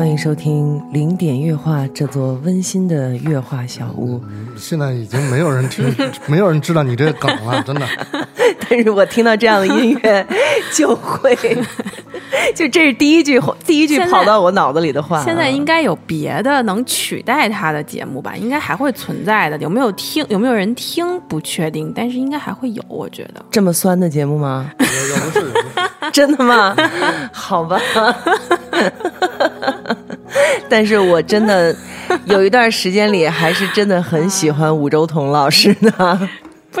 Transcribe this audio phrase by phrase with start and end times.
[0.00, 4.18] 欢迎收听零点乐话这座温馨的乐话小屋。
[4.56, 5.94] 现在已经没有人听，
[6.26, 7.86] 没有人知道你这个梗了，真的。
[8.66, 10.26] 但是我听到这样的音乐，
[10.72, 11.36] 就会，
[12.54, 15.22] 就这是第一句，第一句跑到我脑子里的话。
[15.22, 18.34] 现在应该有别的能取代他的节目吧？
[18.34, 19.58] 应该还会存在的。
[19.58, 20.24] 有没有听？
[20.30, 21.20] 有没有人听？
[21.28, 22.82] 不确定，但是应该还会有。
[22.88, 24.72] 我觉得这么酸的节目吗？
[26.10, 26.74] 真的吗？
[27.30, 27.78] 好吧。
[30.70, 31.74] 但是我真的
[32.26, 35.90] 有一段时间里，还是真的很喜欢武周彤老师的。
[36.70, 36.80] 不，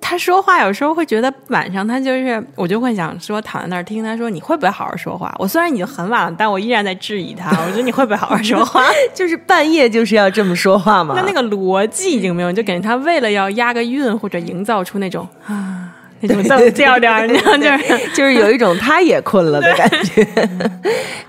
[0.00, 5.34] 他说话有时候会觉得晚上他就是，我就会想说躺在那儿听他说，你会不会好好说话？
[5.38, 7.50] 我虽然已经很晚了，但我依然在质疑他。
[7.50, 8.84] 我觉得你会不会好好说话？
[9.12, 11.14] 就是半夜就是要这么说话吗？
[11.16, 15.83] 那那个逻辑已经没有，就感觉他为了要押个韵或者营造出那种啊。
[16.26, 20.26] 那种调调，你知道，就是就是有一种他也困了的感觉。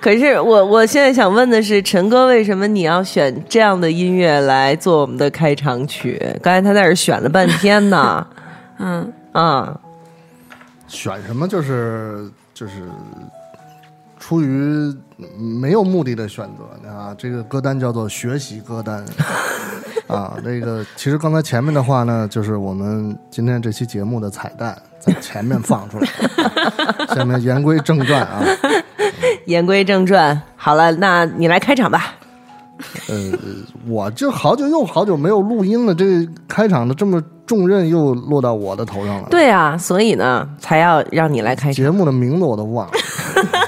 [0.02, 6.22] 可是我我现在想问的是，陈哥，为什么你要选这样的音乐来做我们的开场曲？
[6.42, 8.26] 刚才他在这选了半天呢。
[8.78, 9.78] 嗯啊，
[10.88, 12.74] 选什么就是就是
[14.20, 14.94] 出于
[15.38, 17.16] 没有目的的选择啊。
[17.18, 19.04] 这个歌单叫做学习歌单。
[20.08, 26.08] 啊，那个，其实刚才前面的话呢，就是我们今天这期节目的彩蛋，在前面放出来。
[27.16, 28.44] 下面言归正传啊，
[29.48, 32.14] 言归正传，好了，那你来开场吧。
[33.10, 33.32] 呃，
[33.88, 36.06] 我就好久又好久没有录音了，这
[36.48, 39.28] 开场的这么重任又落到我的头上了。
[39.32, 41.74] 对啊，所以呢，才要让你来开场。
[41.74, 42.94] 节目的名字我都忘了。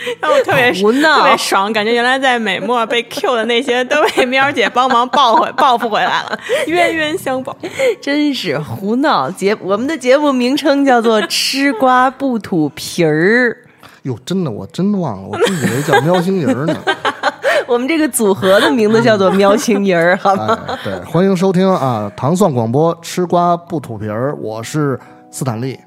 [0.20, 7.56] 让我特别特别爽，感觉原来在美墨被 Q 的那些都被喵姐帮忙报回报复回来了，冤冤相报，
[8.00, 9.30] 真是胡闹！
[9.30, 13.56] 节我们的节目名称叫做“吃瓜不吐皮儿”。
[14.04, 16.76] 哟，真的，我真忘了，我真以为叫喵星人呢。
[17.68, 20.58] 我们这个组合的名字叫做喵星人，好吗？
[20.82, 24.98] 对，欢迎收听啊，糖蒜广播“吃瓜不吐皮儿”，我是
[25.30, 25.78] 斯坦利，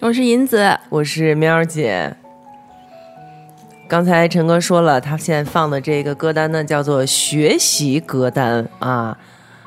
[0.00, 2.14] 我是银子，我是喵姐。
[3.88, 9.16] 刚才陈哥说了，他现在放的这个歌单呢，叫做学习歌单啊，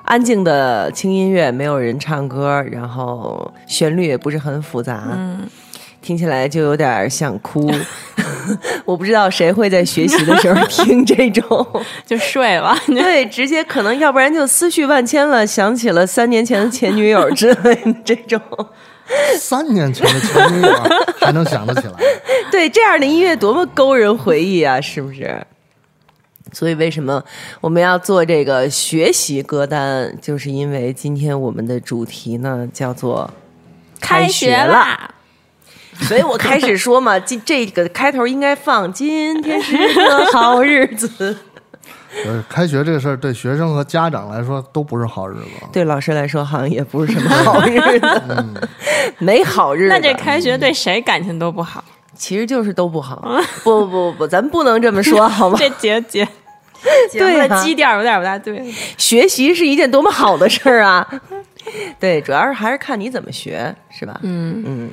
[0.03, 5.49] 安静的轻音乐，没有人唱歌，然后旋律也不是很复杂，嗯，
[6.03, 7.71] 听起来就有点想哭。
[8.85, 11.67] 我不知道谁会在学习的时候听这种
[12.05, 18.39] 就睡了， 对，直接可能要不然就思绪万千了，想起了三年前的前女友之类的这种。
[19.37, 20.83] 三年前的前女友
[21.19, 21.93] 还能想得起来？
[22.51, 25.45] 对，这样的音乐多么勾人回忆啊，是不是？
[26.53, 27.23] 所以为什么
[27.61, 30.13] 我们要做这个学习歌单？
[30.21, 33.29] 就是因为今天我们的主题呢叫做
[34.01, 35.15] 开学了。
[36.01, 41.37] 所以我开始说嘛，这 这个开头应该放“今天是个好日子”。
[42.25, 48.67] 呃，开学这个事儿对学生和家长来说都不是好日子，对老师来说好像也不是什么好日子，
[49.17, 49.89] 没好日子。
[49.89, 51.83] 那这开学对谁感情都不好？
[52.13, 53.39] 其实就是都不好。
[53.63, 55.57] 不不不不，咱不能这么说，好吗？
[55.59, 56.27] 这节节
[57.09, 58.61] 节目的基调有点不大对。
[58.97, 61.07] 学习是一件多么好的事儿啊！
[61.99, 64.19] 对，主要是还是看你怎么学，是吧？
[64.23, 64.89] 嗯嗯。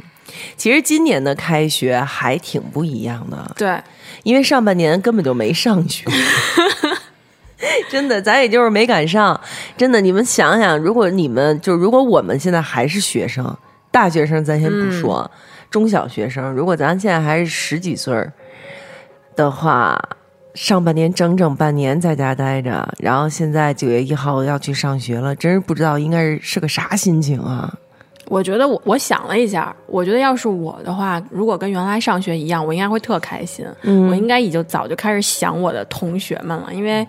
[0.59, 3.81] 其实今年的开学还挺不一样的，对，
[4.23, 6.05] 因为上半年根本就没上学。
[7.91, 9.39] 真的，咱也就是没赶上。
[9.77, 13.57] 真的，你们想想，如果你们就如果我们现在还是学生，
[13.91, 15.29] 大学生咱先不说，
[15.69, 18.15] 中小学生，如果咱现在还是十几岁
[19.35, 20.01] 的话，
[20.55, 27.73] 上半年整整半年在家待着，然后现在九月一号要去上学了，真是不知道应该是是个啥心情啊！
[28.27, 33.67] 我觉得我我想了一下，我觉得要是我的话，如果跟原来上学一样，我应该会特开心。
[33.83, 37.05] 嗯我应该已经早就开始想我的同学们了，因为。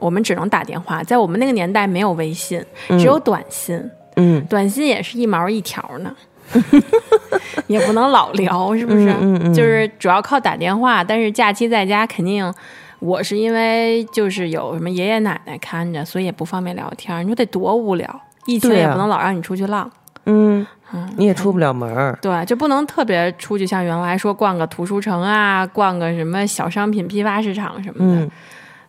[0.00, 3.80] 我们只能打电话，在我们那个年代没有微信，只有短信。
[4.16, 6.12] 嗯，短信也是一毛一条呢，
[7.68, 9.08] 也不能老聊，是不是？
[9.20, 11.02] 嗯嗯，就是主要靠打电话。
[11.04, 12.52] 但是假期在家，肯定
[12.98, 17.22] 我是因为就是有什么爷爷奶奶看着，所以也不方便聊天。
[17.22, 19.88] 你说得多无聊，疫情也不能老让你出去浪。
[20.26, 22.18] 嗯嗯，你也出不了门儿。
[22.20, 28.28] 对，就不能特别出去，像原来说逛个图书城啊，逛个什么小商品批发市场什么的。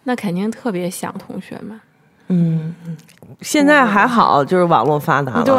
[0.04, 1.80] 那肯定特别想同学们，
[2.30, 2.74] 嗯，
[3.42, 5.56] 现在还好，就是网络发达了，对，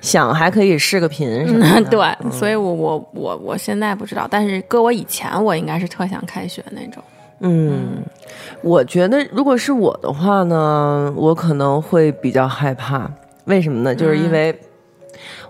[0.00, 7.02] 想还可以视个频什么的，对，所以我我我我现在不知道，但是搁我以前，我应该是特想开学那种，
[7.40, 8.02] 嗯，
[8.62, 13.10] 我觉得如果是我的话呢，我可能会比较害怕，
[13.46, 13.94] 为什么呢？
[13.94, 14.56] 就是因为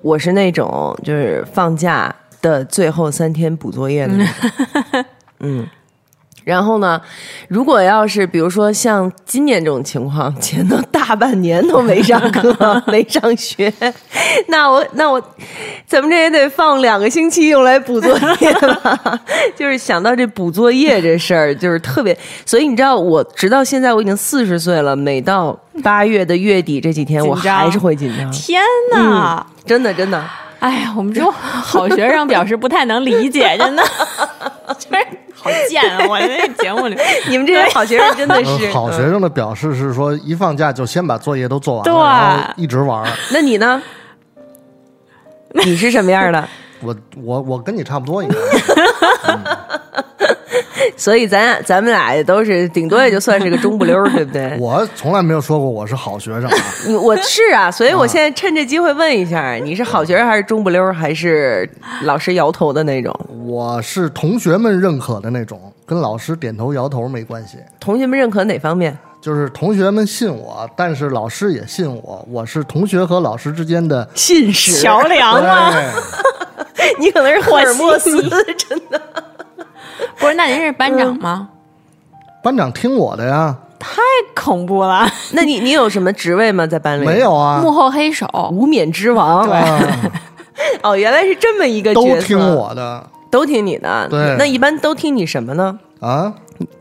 [0.01, 4.15] 我是那种就是放假的最后三天补作业的，
[5.41, 5.69] 嗯。
[6.45, 7.01] 然后呢，
[7.49, 13.73] 如果要是比如说像今年这种情况，前头大半年都没上课、没上学，
[14.49, 15.23] 那我那我
[15.87, 19.21] 怎么着也得放两个星期用来补作业吧？
[19.57, 22.17] 就是想到这补作业这事儿，就是特别。
[22.47, 28.31] 所以你知道，我直到现在我已经四十岁了，每到八月的月底这几天，我还是会紧张。
[28.31, 29.47] 天哪！
[29.67, 30.23] 真的，真的。
[30.61, 33.83] 哎呀，我们这种好学生表示不太能理解，真的，
[34.79, 36.07] 就是好贱啊！
[36.09, 36.97] 我在那个节目里，
[37.29, 43.11] 你们这些好学生真的呃是好学嗯生的表示是说，一放假就先把作业都做完了，对然后一直玩。
[43.33, 43.83] 那你呢？
[45.65, 46.47] 你是什么样的？
[46.83, 48.37] 我我我跟你差不多应该。
[51.01, 54.55] 所以咱咱们俩也都是顶多也就算是个中不溜儿， 对不对？
[54.61, 56.57] 我从来没有说过我是好学生啊。
[56.87, 61.67] 你我是啊，所以我现在趁这机会问一下，你是好学生还是中不溜儿，还是
[62.03, 63.19] 老师摇头的那种？
[63.47, 67.57] 我是同学们认可的那种，跟老师点头摇头没关系。
[67.81, 68.95] 同学们认可哪方面？
[69.23, 75.73] 就是同学们信我，但是老师也信我，我是同学和老师之间的信使桥梁啊？
[77.01, 79.01] 你可能是霍尔墨斯真的。
[80.19, 81.49] 不是，那您是班长吗？
[82.43, 84.01] 班长听我的呀，太
[84.35, 85.07] 恐怖了！
[85.33, 86.67] 那你你有什么职位吗？
[86.67, 89.47] 在班里没有啊幕，后黑手，无冕之王。
[89.47, 90.11] 对啊
[90.83, 94.07] 哦，原来是这么一个角色，都听，我的都听你的。
[94.09, 95.79] 对那一般都听你什么呢？
[96.01, 96.33] 啊，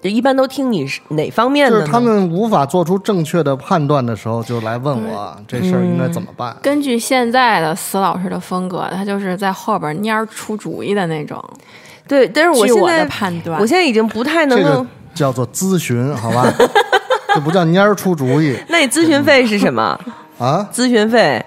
[0.02, 1.82] 一般都听你哪方面的呢？
[1.82, 6.56] 就是他们无法做出正确的判断的时候，就来问我这事儿应该怎么办。
[6.62, 11.44] 根据现在的司老师的风格，他就是在后边蔫儿出主意的那种。
[12.10, 14.68] 对，但是我现在的判断我现在已经不太能够。
[14.68, 16.52] 这个叫做咨询，好吧？
[17.34, 19.98] 这不叫蔫儿出主意 那你咨询费是什么？
[20.40, 21.46] 啊，咨询费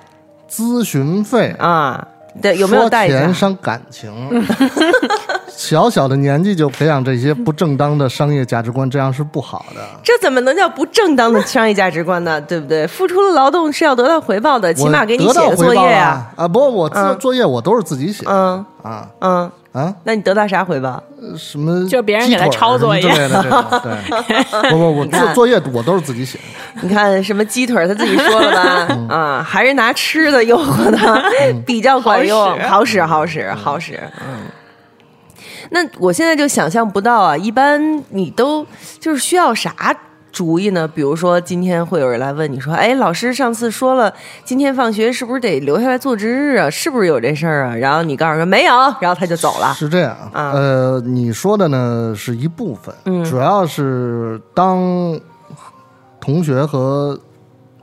[0.49, 2.06] 咨询费啊，
[2.41, 3.35] 对，有没有说代价钱？
[3.35, 4.11] 伤感情。
[5.49, 9.81] 小小的年纪就培养这些不正当的商业价值观，这样是不好的。
[10.03, 12.41] 这怎么能叫不正当的商业价值观呢？
[12.41, 12.87] 对不对？
[12.87, 16.44] 付出了劳动是要得到回报的，起码给你写作业呀、啊！
[16.44, 21.03] 啊，不，我自嗯作业我都是自己写嗯啊嗯，啊，那你得到啥回报？
[21.37, 26.39] 什么就别人给他抄作业之类的这种，对，不不，我看作作业我都是自己写。
[26.83, 28.87] 你看什么鸡腿儿，他自己说了吧？
[28.91, 31.23] 嗯啊，还是拿吃的诱惑他，
[31.65, 33.99] 比较管用，好使，好使，好使。
[34.21, 34.43] 嗯。
[35.71, 38.67] 那我现在就想象不到啊，一般你都
[39.01, 39.73] 就是需要啥
[40.32, 40.88] 主意呢？
[40.88, 44.12] 比如说今天会有人来问你说：“哎，老师上次说了，
[44.44, 46.70] 今天放学是不是得留下来做值日啊？
[46.70, 49.75] 是不是有这事儿啊？”然后你告诉说没有，然后他就走了。
[49.75, 55.20] 是这样，啊呃，你说的呢是一部分，嗯主要是当
[56.19, 57.19] 同学和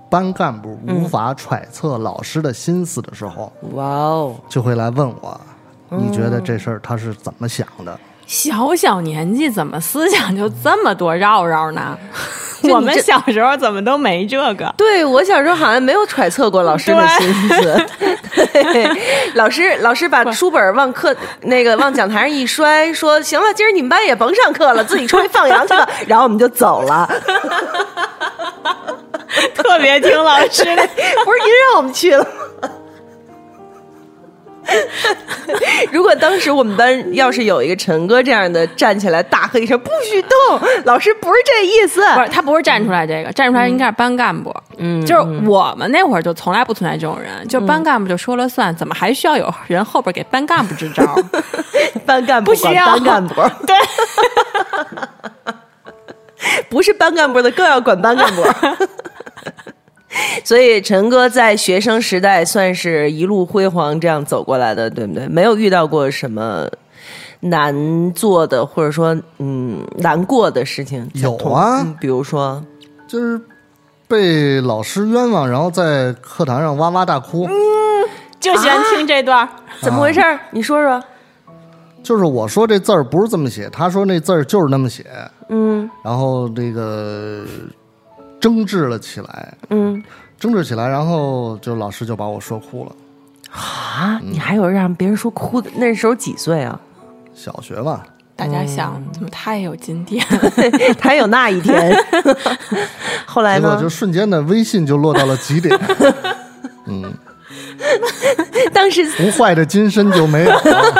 [0.10, 5.40] 班干部无法揣测老师的心思的时候，哇哦，就会来问我，
[5.90, 8.00] 你觉得这事儿他是怎么想的？
[8.30, 11.98] 小小年纪怎么思想就这么多绕绕呢？
[12.70, 14.72] 我们小时候怎么都没这个？
[14.78, 17.88] 对我小时候好像没有揣测过老师的心思。
[18.54, 18.88] 对，
[19.34, 25.90] 老师老师把书本往课那个往讲台上一摔，说：“行了，今儿你们班也甭上课了，自己出去放羊去吧。
[26.06, 27.10] ”然后我们就走了。
[29.56, 30.88] 特别听老师的。
[31.26, 32.70] 不是您让我们去了吗？
[35.92, 40.30] 如果当时我们班要是有一个陈哥这样的站起来大喝一声“不许动”，
[40.86, 42.02] 老师不是这意思。
[42.16, 44.54] 不是，他不是站出来这个，站出来应该是班干部。
[44.78, 51.04] 嗯就是我们那会儿就从来不存在这种人，就班干部就说了算，怎么还需要有人后边给班干部支招？
[52.06, 53.36] 班干部管不需要班干部，
[53.68, 53.76] 对，
[56.70, 58.44] 不是班干部的更要管班干部。
[60.44, 65.28] 所以陈哥在学生时代算是一路辉煌这样走过来的，对不对？
[65.28, 66.68] 没有遇到过什么
[67.42, 71.10] 难做的，或者说嗯难过的事情。
[71.14, 72.64] 有啊嗯比如说
[73.08, 73.40] 就是
[74.08, 77.48] 被老师冤枉，然后在课堂上哇哇大哭。
[78.40, 79.48] 就喜欢听这段。
[79.82, 80.40] 怎么回事儿？
[80.52, 81.02] 你说说。
[82.02, 85.06] 就是我说这字儿不是这么写，他说那字儿就是那么写，
[85.50, 87.44] 嗯然后这个
[88.40, 90.02] 争执了起来，嗯
[90.40, 92.92] 争执起来，然后就老师就把我说哭了。
[93.52, 95.70] 啊，你还有让别人说哭的？
[95.76, 96.80] 那时候几岁啊？
[97.34, 98.06] 小学吧，
[98.36, 100.24] 大家想，怎么他也有今天？
[101.00, 101.96] 他有那一天。
[103.26, 103.90] 后来呢结果就？
[103.90, 105.78] 瞬间的微信就落到了极点，
[106.88, 107.14] 嗯
[108.74, 110.94] 当时不坏的金身就没有了。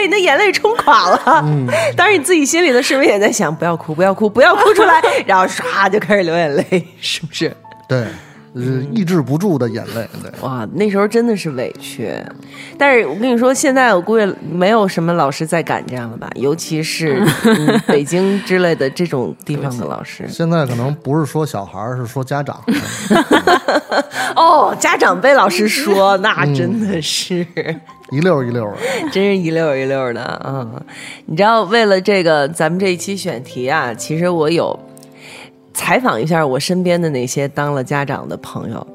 [0.00, 1.42] 被你的眼泪冲垮了。
[1.44, 7.54] 嗯 当然你自己心里的是不是也在想，不要哭，不要哭，不要哭出来， 然后唰就开始流眼泪，是不是？
[7.86, 8.06] 对，
[8.54, 8.62] 呃，
[8.94, 10.08] 抑制不住的眼泪。
[10.22, 12.10] 对，哇，那时候真的是委屈。
[12.78, 16.30] 但是我跟你说，现在我估计没有什么老师再敢这样了吧？
[16.34, 20.24] 尤其是、 嗯北京之类的这种地方的老师。
[20.28, 22.58] 现在可能不是说小孩儿，是说家长。
[24.34, 27.46] 哦，家长被老师说，那真的是。
[28.10, 28.76] 一溜一溜的，
[29.10, 30.82] 真是一溜一溜的啊、嗯！
[31.26, 34.78] 你知道，为了这个咱们这一期选题啊，其实我有
[35.72, 38.86] 采访一下我身边的那些当了家长的朋友。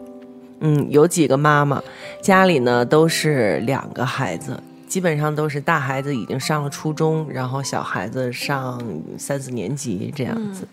[0.62, 1.82] 嗯，有几个妈妈
[2.22, 4.58] 家里呢都是两个孩子，
[4.88, 8.82] 基本上都是大孩子已经上了初中，然后小孩子上
[9.18, 10.68] 三四年级这样子。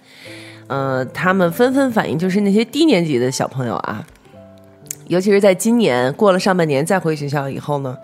[0.68, 4.04] 嗯、呃，他们纷纷反映，就是那些低年级的小朋友啊。
[5.08, 7.96] 尤其是在今年过了上半年再回学校以后呢，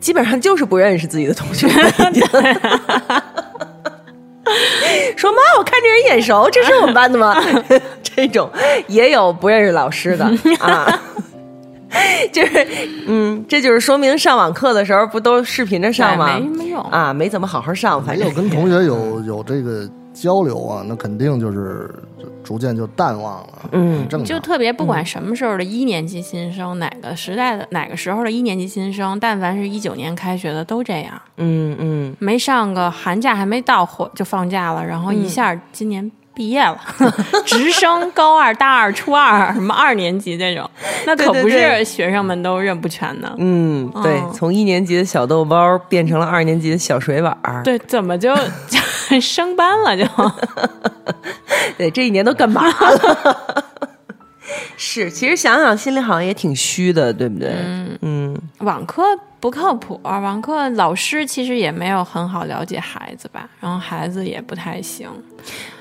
[0.00, 1.68] 基本上就是不认识自己的同学。
[5.16, 7.34] 说妈，我看这人眼熟，这是我们班的吗？
[8.02, 8.50] 这种
[8.88, 10.24] 也有不认识老师的
[10.58, 11.00] 啊。
[12.32, 12.66] 就是，
[13.06, 16.36] 嗯，这就是说明上网课的时候不都视频着上吗？
[16.38, 21.88] 没没有啊，没怎么好好上，反正没有跟同学有有这个交流啊，那肯定就是
[22.44, 24.22] 逐渐就淡忘了，嗯，正。
[24.24, 36.12] 就特别不管什么时候的一年级新生，哪个时代的哪个时候的一年级新生，但凡是一九年开学的都这样，嗯嗯，没上个寒假还没到火就放假了，然后一下今年。
[36.34, 36.78] 毕业了，
[37.46, 40.68] 直升高二、大二、初二，什么二年级这种，
[41.06, 43.32] 那可不是学生们都认不全的。
[43.38, 47.36] 嗯，对，从一年级的小豆包变成了二年级的小水碗。
[47.62, 48.34] 对，怎么就
[48.66, 48.78] 就
[49.20, 49.96] 升班了？
[49.96, 50.04] 就
[51.78, 53.64] 对，这一年都干嘛了？
[54.76, 57.48] 是，其实想想心里好像也挺虚的，对不对？
[57.50, 59.02] 嗯嗯，网课
[59.40, 65.08] 不靠谱，网课老师其实也没有很好了解孩子吧，然后孩子也不太行。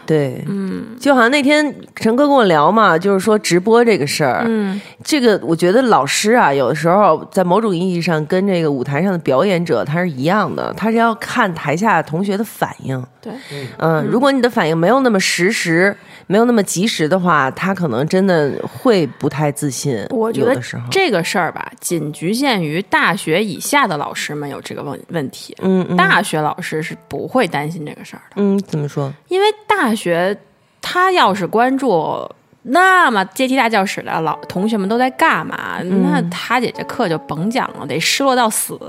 [0.05, 13.01] 对，嗯，就好像那天陈哥跟我聊嘛，就是说直播这个事儿，嗯，这个我觉得老师啊，有的时候在某种意义上跟这个舞台上的表演者他是一样的，他是要看台下同学的反应。
[13.21, 13.31] 对，
[13.77, 15.95] 嗯，如果你的反应没有那么实时，
[16.27, 20.05] 没有那么及时的话，他可能真的会不太自信。
[20.09, 20.55] 我觉得
[20.89, 25.55] 这个事儿吧，仅局限于大学以下的老师们有这个问问题。
[25.61, 29.13] 嗯嗯大学老师是不会担心这个事儿的，嗯，怎么说？
[29.27, 30.37] 因为大学
[30.81, 32.29] 他要是关注。
[32.65, 35.81] 那么阶梯大教室的老同学们都在干嘛？
[35.83, 38.79] 那他姐这课就甭讲了，得失落到死。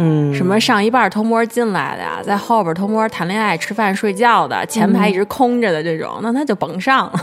[0.00, 7.20] 嗯，什么上一半偷摸进来的呀，在后边偷摸谈恋爱、吃饭、睡觉的，前排一直空着的这种，那他就甭上了。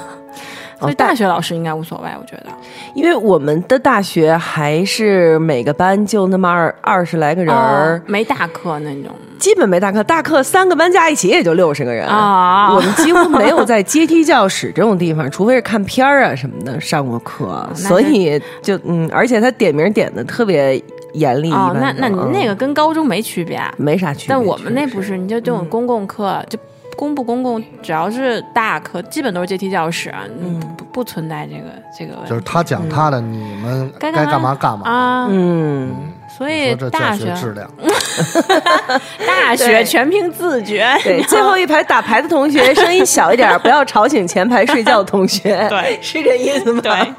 [0.77, 2.47] 所以大学老师应该无所谓，我觉得。
[2.93, 9.09] 因为我们的大学还是每个班就那么二二十来个人儿、哦没大课那种。
[9.39, 12.05] 基本没大课，大课三个班加一起也就六十个人。
[12.05, 20.77] 啊我们几乎没有在阶梯教室这种地方，除非是看片儿啊什么的上过课，所以就嗯，而且他点名点的特别
[21.15, 21.51] 严厉。
[21.51, 24.29] 哦，一般那那那个跟高中没区别，没啥区别。
[24.29, 26.57] 但我们那不是，你就这种公共课就。
[26.97, 31.63] 公不公共，只要是大课，基本都是阶梯教室啊，嗯，不不存在这个
[31.99, 32.29] 这个问题。
[32.29, 34.89] 就是他讲他的，你们该该干嘛嘛干嘛。
[34.89, 35.91] 啊，嗯，
[36.37, 37.69] 所以大学学质量，
[39.25, 40.85] 大学全凭自觉。
[41.03, 45.65] 对，最后一排打牌的同学 声音小一点，不要吵醒前排睡觉的同学。
[45.69, 46.81] 对 是这意思吗？
[46.81, 47.13] 对。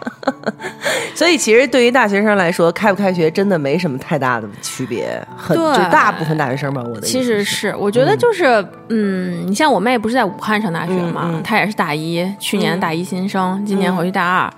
[1.14, 8.44] 所以其实对于大学生来说，开不开学真的没什么太大的区别，很对就大部分大学生吧，我的意思其实是，我觉得就是，
[8.88, 14.52] 嗯，你像我妹不是在武汉上大学嘛，她也是大一，去年大一新生，今年回去大二，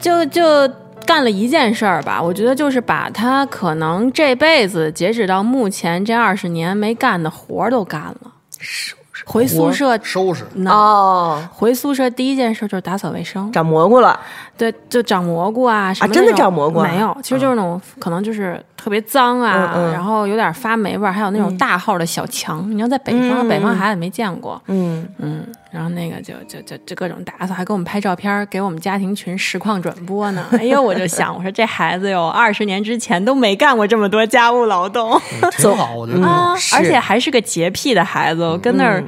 [0.00, 0.66] 就就
[1.10, 2.22] 干了一件事儿吧。
[2.22, 8.32] 我觉得就是把他可能这辈子截止到目前这二十年没干的活儿都干了。
[8.60, 10.44] 收回宿舍，收拾。
[10.66, 14.18] 哦，回宿舍第一件事就是打扫卫生，长蘑菇了，
[14.56, 16.88] 对，就长蘑菇啊什么真的长蘑菇啊。
[16.88, 19.92] 没有，其实就是那种、可能就是特别脏啊，嗯嗯。
[19.92, 22.66] 然后有点发霉味儿，还有那种大号的小强。
[22.70, 23.48] 你要在北方，嗯。
[23.48, 30.46] 北方孩子没见过，嗯，嗯，然后那个就就就就各种打扫，还给我们拍照片儿，给我们家庭群实况转播呢。
[30.58, 35.20] 哎呦，我就想，我说这孩子哟二十年之前都没干过这么多家务劳动。
[35.58, 39.04] 挺好，我觉得啊，而且还是个洁癖的孩子，我跟那儿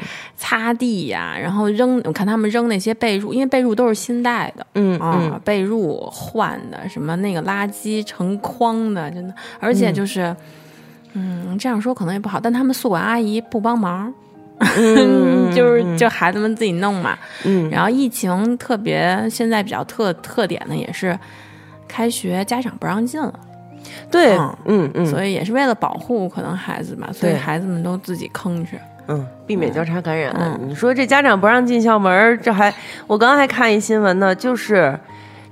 [0.52, 10.36] 擦地呀、然后扔，我看他们扔那些被褥，因为被褥都是新带的，嗯啊，被褥换的，什么那个垃圾成筐的，真的，而且就是，
[11.14, 14.12] 嗯这样说可能也不好，但他们宿管阿姨不帮忙，
[14.58, 17.18] 嗯 就是就孩子们自己弄嘛。
[17.44, 17.70] 嗯。
[17.70, 21.18] 然后疫情特别，现在比较特特点的也是，
[21.88, 23.32] 开学家长不让进了。
[24.10, 28.78] 对嗯，嗯嗯，所以也是为了保护可能孩子吧，所以孩子们都自己吭哧。
[29.08, 30.34] 嗯，避免交叉感染。
[30.38, 32.72] 嗯你说这家长不让进校门，这还
[33.06, 34.98] 我刚刚还看一新闻呢，就是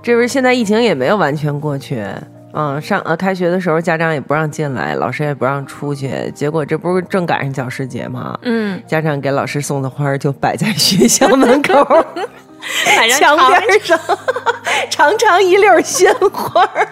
[0.03, 2.05] 这不是现在疫情也没有完全过去。
[2.53, 6.31] 嗯，上呃开学的时候，家长也不让进来，老师也不让出去。
[6.35, 8.37] 结果这不是正赶上教师节吗？
[8.43, 11.73] 嗯，家长给老师送的花儿就摆在学校门口
[13.19, 13.99] 墙边上，
[14.91, 16.89] 长长一溜鲜花儿。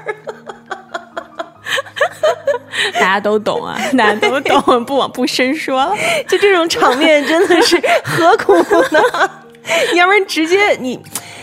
[2.94, 5.92] 大家都懂啊， 大家都懂，不往不深说了。
[6.28, 8.54] 就这种场面真的是何苦
[8.90, 9.00] 呢？
[9.92, 10.98] 你要不然直接你，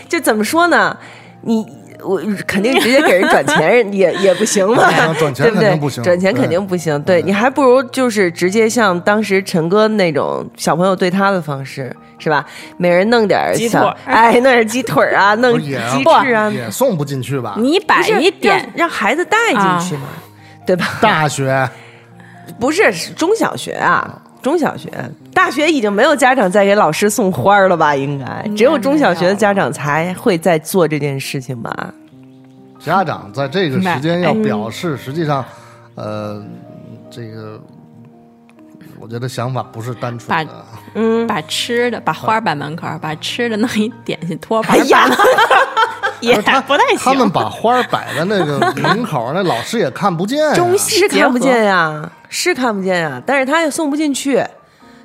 [0.08, 0.96] 就怎么说呢？
[1.42, 1.64] 你
[2.02, 5.88] 我肯定直接给人转钱也也不行嘛啊，转钱对不对肯定不？
[5.88, 7.00] 行转钱肯定不行。
[7.02, 12.44] 对你还不如就是直接像当时陈哥那种小朋友对他的方式，是吧？
[12.76, 17.54] 每人弄点小鸡腿哎，弄点鸡腿儿啊，弄鸡翅啊，也送不进去吧？
[17.58, 20.08] 你摆不是一点让，让孩子带进去嘛，
[20.66, 20.98] 对吧？
[21.00, 21.68] 大学
[22.60, 24.90] 不是是中小学啊，中小学、
[25.32, 27.94] 大学已经没有家长再给老师送花儿了吧？
[27.96, 31.94] 应该只有中小学的家长才会在做这件事情吧？
[32.78, 35.44] 家长在这个时间哎要表示，实际上，
[35.96, 36.40] 呃，
[37.10, 37.60] 这个
[39.00, 40.64] 我觉得想法不是单纯的。
[40.94, 45.08] 嗯，把吃的把花儿摆门口，把吃的弄一点心托盘哎呀，
[46.20, 46.98] 也不太行。
[46.98, 50.54] 他们把花摆在那个 门口，那老师也看不见呀。
[50.54, 54.42] 中是看不见呀，是看不见呀，但是他也送不进去，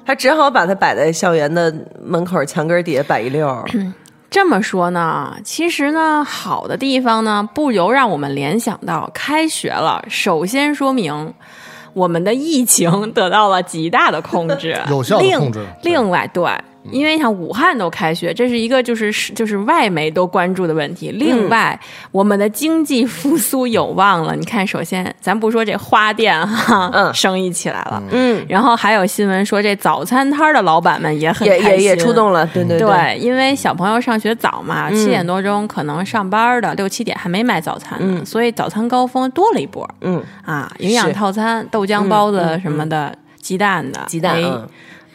[0.05, 3.63] 他只好把它摆在校园的门口墙根底下摆一溜儿。
[4.31, 10.01] 这么说呢，其实呢，好的地方呢，不由让我们联想到开学了。
[10.07, 11.33] 首先说明
[11.93, 16.49] 我们的疫情得到了极大的控制，有效控制对另外，对，
[16.89, 21.11] 因为像武汉都开学，这是一个就是就是外媒都关注的问题。
[21.11, 21.79] 另外，
[22.11, 24.35] 我们的经济复苏有望了。
[24.35, 44.41] 你看，首先咱不说这花店哈，嗯生意起来了，嗯，然后还有新闻说这早餐摊儿的老板们也很也开心也也出动了，对对对，因为小朋友上学早嘛，嗯七点多钟可能上班的，六七点还没买早餐呢，所以早餐高峰多了一波嗯，啊，营养套餐、豆浆包子什么的，鸡蛋的，鸡蛋，哎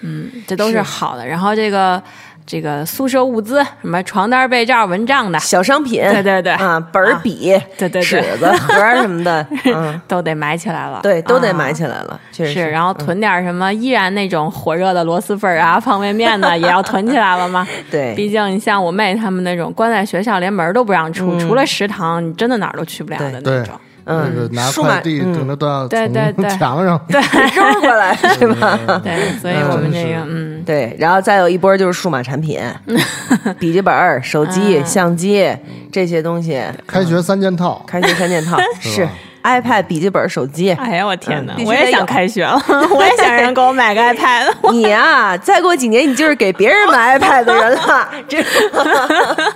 [0.00, 0.82] 嗯嗯，这都是是。
[0.82, 1.26] 好的。
[1.26, 2.02] 然后这个
[2.46, 6.52] 这个宿舍物资，什么床单、被罩、蚊帐的，小商品，对对对。
[6.52, 8.02] 啊，本儿笔，对对对。
[8.02, 11.72] 尺子 盒儿什么的，嗯， 都得买起来了，对，都得买。
[11.72, 17.66] 起来了，确实是，然后囤点什么，依然那种火热的螺蛳粉啊、 方便面呢，也要囤起来了吗？
[17.90, 23.78] 对，毕竟你像我妹他们那种关在学校连门都不让出，除了食堂，你真的哪儿都去不了的那种。
[24.06, 27.20] 那个拿快递嗯可能都要对对对从墙上对
[27.54, 28.78] 扔过来是吧？
[29.02, 32.60] 对，所以我们这个嗯，对，然后再有一波就是数码产品，
[33.58, 35.48] 笔记本、手机、嗯相机
[35.90, 39.06] 这些东西，开学三件套，开学三件套 是
[39.42, 40.70] iPad、笔记本、手机。
[40.72, 42.60] 哎呀，我天哪我也想开学了，
[42.94, 44.70] 我也想让人给我买个 iPad。
[44.72, 48.40] 你啊、再过几年你就是给别人买 iPad 的人了，知
[48.72, 49.52] 道吗？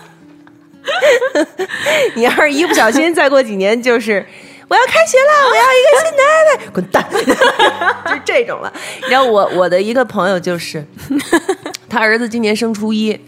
[2.14, 4.24] 你要是一不小心，再过几年就是
[4.68, 7.04] 我要开学了， 我要一个新的 iPad，滚蛋，
[8.16, 8.72] 就这种了。
[9.08, 10.84] 然后我我的一个朋友就是，
[11.88, 13.18] 他儿子今年升初一。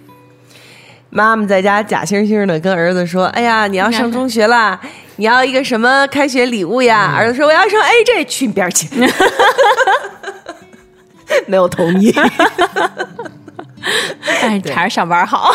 [1.15, 4.81] 妈妈在家假惺惺的跟儿子说：“哎呀，你要上中学啦，
[5.17, 8.89] 你要一个什么开学礼物呀？”儿子说：“我要上 AJ，去你边儿去。”
[11.47, 12.11] 没有同意。
[14.41, 15.55] 哎，还是上班好。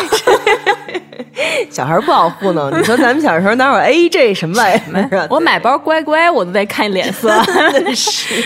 [1.70, 2.70] 小孩不好糊弄。
[2.78, 5.26] 你说咱们小时候哪有 AJ 什么玩意儿啊？
[5.30, 7.30] 我买包乖乖，我都得看脸色。
[7.94, 8.44] 是。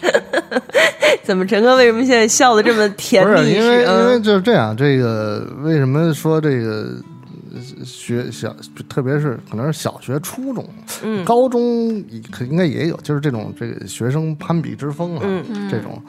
[1.22, 3.52] 怎么陈哥为什么现在笑的这么甜不是蜜？
[3.52, 6.94] 因为因为嗯就是这样，这个为什么说这个
[7.52, 8.54] 呃学小，
[8.88, 10.66] 特别是可能是小学、初中、
[11.02, 12.02] 嗯高中
[12.48, 16.00] 应该也有，就是这种这个学生攀比之风啊，嗯这种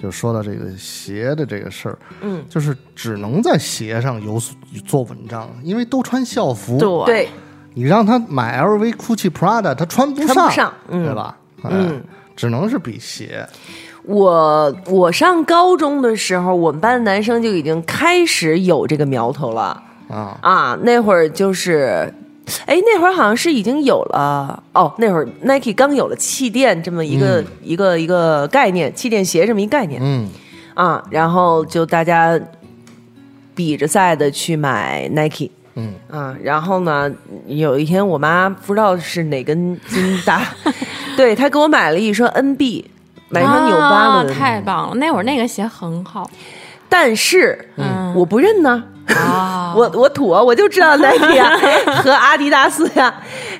[0.00, 4.56] 就说到这个鞋的这个事儿，嗯，就是只能在鞋上有所
[4.86, 7.28] 做文章，因为都穿校服，对对，
[7.74, 11.36] 你让他买 LV、GUCCI、Prada，他穿不穿不上嗯对吧？
[11.62, 12.00] 哎嗯，
[12.36, 13.44] 只能是比鞋，
[14.04, 20.78] 我我上高中的时候，我们班的男生就已经开始有这个苗头了啊，啊。
[20.82, 22.12] 那会儿就是，
[22.66, 24.92] 哎，那会儿好像是已经有了哦。
[24.98, 30.00] 那会儿 Nike 刚有了气垫这么一个、一个一个概念，气垫鞋这么一概念。
[30.02, 30.28] 嗯，
[30.74, 32.38] 啊，然后就大家
[33.54, 35.50] 比着赛的去买 Nike。
[35.80, 37.08] 嗯啊，然后呢，
[37.46, 40.42] 有一天我妈不知道是哪根筋搭，
[41.16, 42.84] 对她给我买了一双 NB，
[43.28, 44.96] 买一双纽巴啊伦，太棒了！
[44.96, 46.28] 那会儿那个鞋很好
[46.88, 48.82] 但是、嗯我不认呢。
[49.08, 49.74] 啊。
[49.76, 51.56] 我我土啊，我就知道 Nike 呀
[52.02, 53.14] 和阿迪达斯呀，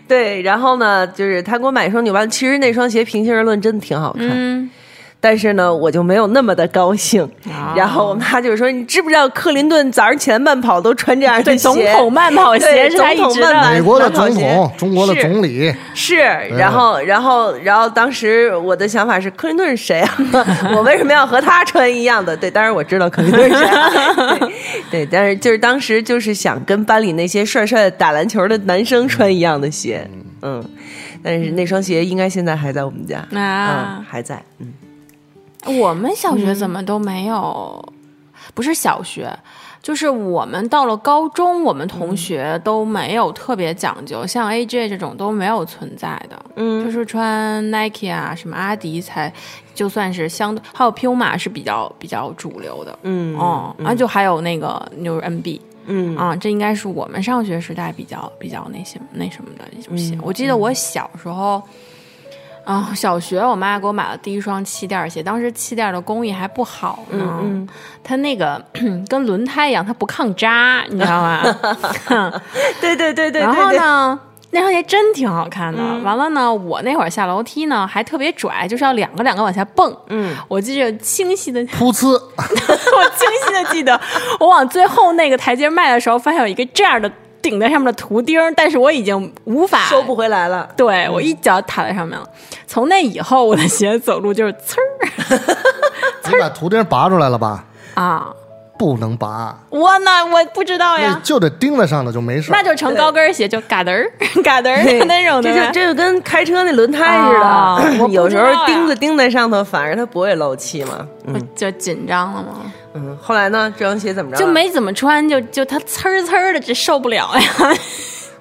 [0.09, 4.71] 对，然后呢，就是他给我买一双纽巴伦，其实那双鞋平心而论真的挺好看，嗯，
[5.21, 7.23] 但是呢，我就没有那么的高兴。
[7.51, 7.75] 啊。
[7.77, 11.77] 然后我妈就说：“你知不知道克林顿早上起来慢跑都穿这样的对，总？
[11.93, 20.17] 统慢跑鞋是他一总统直的慢跑美国的总统，中国的总理，是，然后，然后，然后，当时我的想法是，克林顿是谁啊？
[20.75, 22.37] 我为什么要和他穿一样的？
[22.37, 23.91] 对，当然我知道克林顿是谁啊，
[24.91, 30.09] 对，对，但是就是当时就是想跟班里那些帅帅的打篮球的男生穿一样的鞋，
[30.43, 30.65] 嗯，
[31.23, 33.99] 但是那双鞋应该现在还在我们家，啊。
[33.99, 34.73] 嗯，还在，嗯，
[35.69, 37.85] 我们小学怎么都没有？
[38.55, 39.31] 不是小学，
[39.83, 46.45] 就是我们到了高中，我们同学都没有特别讲究，像 AJ 这种都没有存在的。
[46.57, 49.33] 嗯就是穿 Nike 啊，什么阿迪才
[49.75, 52.99] 就算是相对，还有 Puma 是比较比较主流的。
[53.03, 55.61] 嗯哦，然后就还有那个就是 NB。
[55.91, 60.15] 嗯啊，这应该是我们上学时代比较比较那些那什么的一种鞋。
[60.15, 61.63] 嗯我记得我小时候，
[62.69, 67.67] 啊、小学我妈给我买了第一双气垫鞋，当时气垫的工艺还不好呢，嗯
[68.05, 68.63] 它那个
[69.09, 71.43] 跟轮胎一样，它不抗扎，你知道吗？
[72.79, 73.73] 对对对对，然后？
[73.73, 74.21] 呢？
[74.51, 75.79] 那双鞋真挺好看的。
[75.83, 79.95] 嗯完了呢，我那会儿下楼梯呢还特别拽，就是要两个两个往下蹦。
[80.09, 83.99] 嗯，我记着清晰的噗呲， 我清晰的记得，
[84.41, 87.11] 我往最后那个台阶迈的时候，发现有一个这样的
[87.43, 90.69] 顶在上面的图钉，但是我已经无法收不回来了。
[90.77, 92.29] 对我一脚踏在上面了。
[92.67, 95.39] 从那以后，我的鞋走路就是呲儿
[96.31, 97.65] 你把图钉拔出来了吧？
[97.95, 98.29] 啊！
[98.79, 102.53] 不能拔，我那，我不知道呀，就得钉在上头就没事。
[102.53, 104.09] 那就成高跟鞋，就嘎噔儿
[104.45, 105.53] 嘎噔儿那种的。
[105.53, 111.07] 这就这就跟开车那轮胎似的， 有时候钉子钉在上头，反而它不会漏气嘛。
[111.27, 114.37] 我就紧张了吗，嗯，后来呢，这双鞋怎么着？
[114.39, 117.77] 就没怎么穿，就就它呲儿呲儿的，这受不了呀。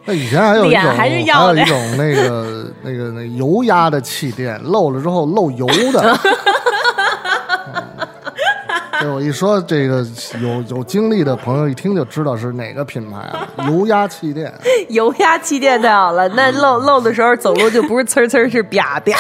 [0.06, 6.17] 那以前还有一种，脸还是要的有一种那个 那个那油压的气垫，漏了之后漏油的。
[8.99, 10.05] 嗯 对我一说这个
[10.41, 14.51] 有有经历的朋友一听就知道是哪个品牌啊，油压气垫。
[14.89, 19.13] 油压气垫太好了，那漏漏的时候走路就不是呲呲，是吧吧。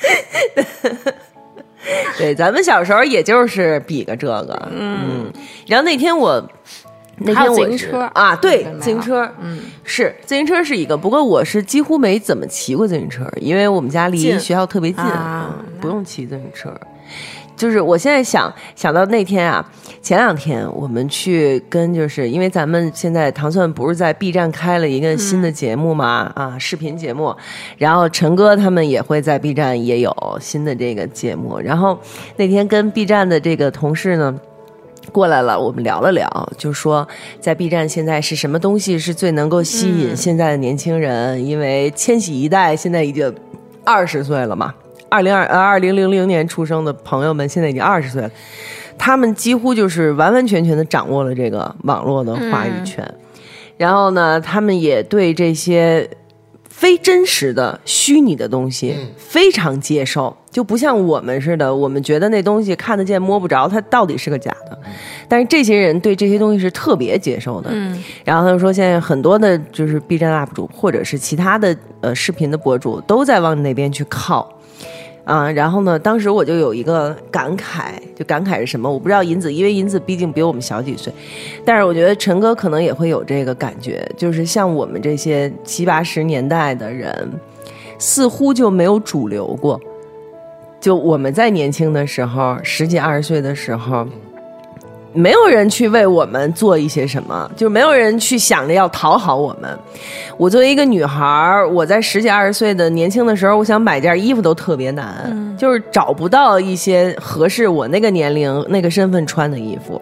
[2.18, 5.32] 对，咱们小时候也就是比个这个，嗯。
[5.66, 6.42] 然后那天我，
[7.18, 16.74] 那还有天我是自行车啊，对自行车，嗯，是自行车是一个，不过我是几乎没怎么骑过自行车，因为我们家离近学校特别近，啊嗯不用骑自行车。
[17.58, 27.36] 就是我现在想想到那天啊，前两天我们去跟，就是因为咱们现在糖蒜不是在 B 站开了一个新的节目嘛，啊，视频节目，
[27.76, 31.98] 然后陈哥他们也会在 B 站也有新的这个节目，然后
[32.36, 34.38] 那天跟 B 站的这个同事呢。
[35.10, 37.08] 过来了，我们聊了聊，就说
[37.40, 41.42] 在 B 站现在是什么东西是最能够吸引现在的年轻人？
[41.42, 43.34] 因为千禧一代现在已经
[43.84, 44.74] 二十岁了嘛，
[45.08, 48.30] 二零二呃二零零零年出生的朋友们现在已经二十岁了，
[48.96, 53.06] 他们几乎就是完完全全的掌握了这个网络的话语权。
[53.76, 56.08] 然后呢，他们也对这些
[56.68, 64.78] 非真实的虚拟的东西非常接受，就不像我们似的，我们觉得那东西看得见摸不着，它到底是个假的。
[65.28, 67.70] 但是这些人对这些东西是特别接受的。
[67.72, 74.52] 嗯，然后他就说，现在很多的就是 B 站 UP 主或者是其他的呃视频的博主都在往那边去靠。
[75.28, 78.90] 啊，然后呢，当时我就有一个感慨，就感慨是什么？
[78.90, 81.12] 我不知道银子，因为银子毕竟比我们小几岁，
[81.66, 87.30] 但是我觉得陈哥可能也会有这个感觉，就是像我们这些七八十年代的人，
[87.98, 89.78] 似乎就没有主流过。
[90.80, 94.06] 就我们在年轻的时候，十几二十岁的时候，
[95.18, 99.76] 没有人去为我们做一些什么，就没有人去想着要讨好我们。
[100.36, 110.00] 我作为一个女孩儿，我在十几二十岁的年轻的时候，我想买件衣服都特别难，就是找不到一些合适我那个年龄、那个身份穿的衣服。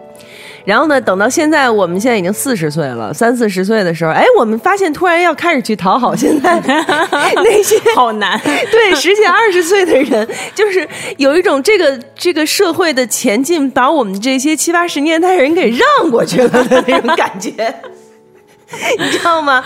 [0.67, 8.37] 然后呢，等到现在，我们现在已经四十岁了，三四十岁的时候，哎，我们发现突然要开始去讨好现在 那些好难。
[8.43, 17.73] 对，十几二十岁的人，就是有一种这个这个社会的前进，把我们这些七八十年代人给让过去了的那种感觉。
[18.99, 19.63] 你知道吗？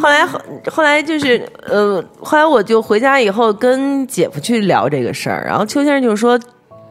[0.00, 0.40] 后来后
[0.70, 6.38] 后来就是呃，后来我就回家以后跟姐夫去聊这个事儿，然后邱先生就说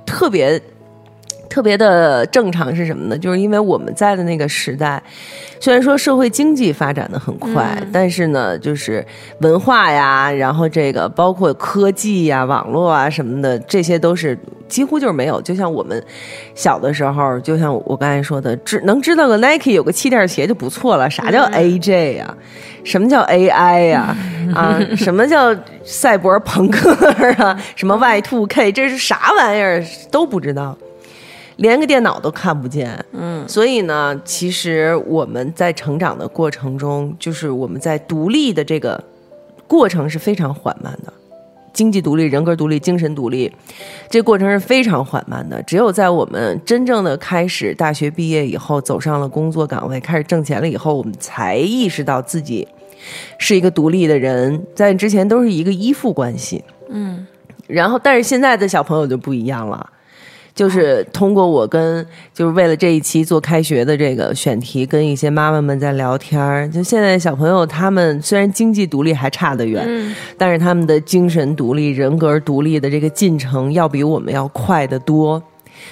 [0.05, 0.61] 特别
[1.53, 3.15] 特别的正常是什么呢？
[3.15, 4.99] 就是因为我们在的那个时代，
[5.59, 9.05] 虽然说社会经济发展的很快，但是呢，就是
[9.37, 14.35] 文化呀，然后这个包括科技呀、网络啊什么的，这些都是
[14.67, 15.39] 几乎就是没有。
[15.43, 16.03] 就像我们
[16.55, 21.07] 小的时候，就像我刚才说的，知能知道个 Nike 有个气垫鞋就不错了。
[21.07, 22.35] 啥叫 AJ 呀？
[22.83, 24.17] 什么叫 AI 呀？
[24.55, 26.91] 啊， 什么叫赛博朋克
[27.37, 27.55] 啊？
[27.75, 28.71] 什么 Y Two K？
[28.71, 29.85] 这是啥玩意儿？
[30.09, 30.75] 都不知道。
[31.63, 39.01] 连个电脑都看不见，嗯，所以呢，其实我们在成长的过程中，就是我们在独立的这个
[39.65, 41.13] 过程是非常缓慢的，
[41.71, 43.49] 经济独立、人格独立、精神独立，
[44.09, 45.63] 这过程是非常缓慢的。
[45.63, 52.67] 只有在我们真正的开始大学毕业以后，走上了工作岗位，开始挣钱了以后，我们才意识到自己
[53.37, 57.25] 是一个独立的人，在之前都是一个依附关系，嗯，
[57.67, 59.89] 然后但是现在的小朋友就不一样了。
[60.55, 66.69] 就是通过我跟就是为了这一期做开学的这个选题，跟一些妈妈们在聊天儿。
[66.69, 75.41] 就现在小朋友他们虽然经济独立还差得远，但是他们的精神独立、人格独立的这个进程要比我们要快得多。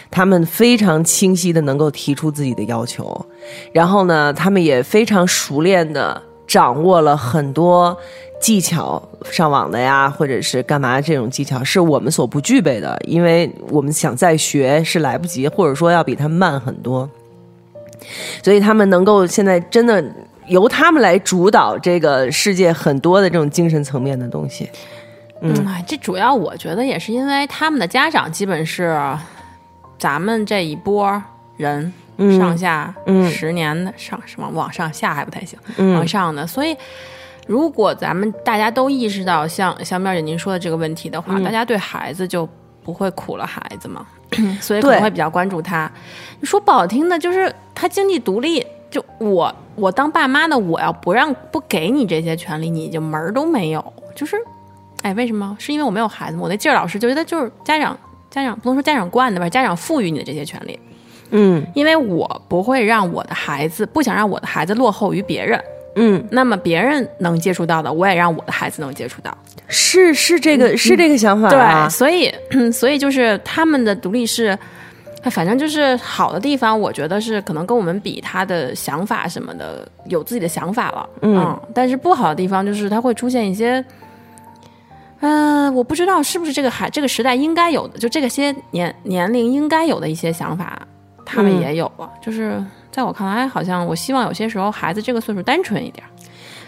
[0.09, 3.25] 他们非常清晰的能够提出自己的要求，
[3.73, 7.97] 然后呢，他们也非常熟练的掌握了很多。
[8.41, 9.01] 技巧
[9.31, 10.99] 上网的呀，或者是干嘛？
[10.99, 17.07] 这种技巧是我们所不具备的，因为我们想再学是来不及，或者说要比他们慢很多。
[18.43, 20.03] 所以他们能够现在真的
[20.47, 24.67] 由他们来主导这个世界很多的这种精神层面的东西。
[25.41, 25.53] 嗯，
[25.85, 28.99] 这主要我觉得也是因为他们的家长基本是
[29.99, 31.21] 咱们这一波
[31.57, 31.93] 人
[32.39, 32.93] 上下
[33.31, 35.59] 十年的上什么往上下还不太行，
[35.93, 36.75] 往上的，所以。
[37.47, 42.47] 如果咱们大家都意识到像像妙姐您说的这个问题的话，大家对孩子就
[42.83, 44.05] 不会苦了孩子嘛，
[44.61, 45.91] 所以可能会比较关注他。
[46.39, 53.93] 你说不好听的，就是他经济独立，就我我当爸妈的，我要不让不给你这些权利，你就门儿都没有。
[54.15, 54.35] 就是，
[55.01, 55.55] 哎，为什么？
[55.59, 56.43] 是因为我没有孩子吗？
[56.43, 57.97] 我那劲儿老师就觉得就是家长
[58.29, 60.79] 家长不能说家长惯的吧，家长赋予你的这些权利。
[61.31, 65.61] 嗯，因为我不会让我的孩子，不想让我的孩子落后于别人。
[65.95, 72.33] 嗯，那么别人能接触到的，我也让我的孩子能接触到，是是这个是这个想法对，所以
[72.71, 74.57] 所以就是他们的独立是，
[75.29, 83.83] 反正就是好的地方，我觉得是可能跟我们比，他的想法什么的有自己的想法了，嗯，但是不好的地方就是他会出现一些，
[85.19, 90.81] 嗯，我不知道是不是这个孩这个时代应该有的，就这个些年年龄应该有的一些想法，
[91.25, 92.63] 他们也有了，就是。
[92.91, 96.05] 在我看来，好像我希望有些时候孩子这个岁数单纯一点，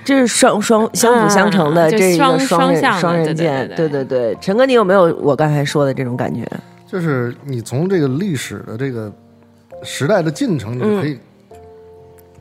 [0.06, 3.70] 这是双双相辅相成的，这一个双向双刃剑。
[3.76, 6.50] 对对对，陈哥，你有没有我刚才说的这种感觉？
[6.88, 9.12] 就是你从这个历史的这个
[9.84, 11.20] 时代的进程，你可以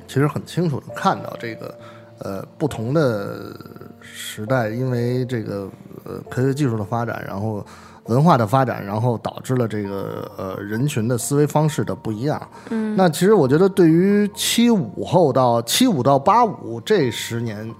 [0.06, 1.74] 其实很清楚的看到这个
[2.20, 3.52] 呃不同的
[4.00, 5.68] 时代，因为这个
[6.04, 7.66] 呃科学技术的发展，然后。
[8.06, 12.48] 文化的发展，然后导致了这个呃人群的思维方式的不一样。
[12.70, 17.72] 嗯，那其实我觉得，对于七五后到七五到八五这十年，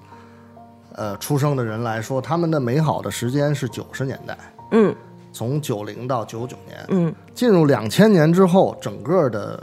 [0.94, 4.38] 呃出生的人来说，他们的美好的时间是九十年代。
[4.70, 4.94] 嗯，
[5.32, 6.78] 从九零到九九年。
[6.90, 9.61] 嗯，进入两千年之后，整个的，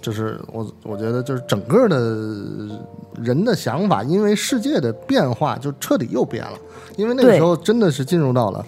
[0.00, 1.96] 就是我我觉得就是整个的
[3.22, 6.58] 人的想法，因为世界的变化，就彻底又变了。
[6.96, 8.66] 因为那个时候真的是进入到了。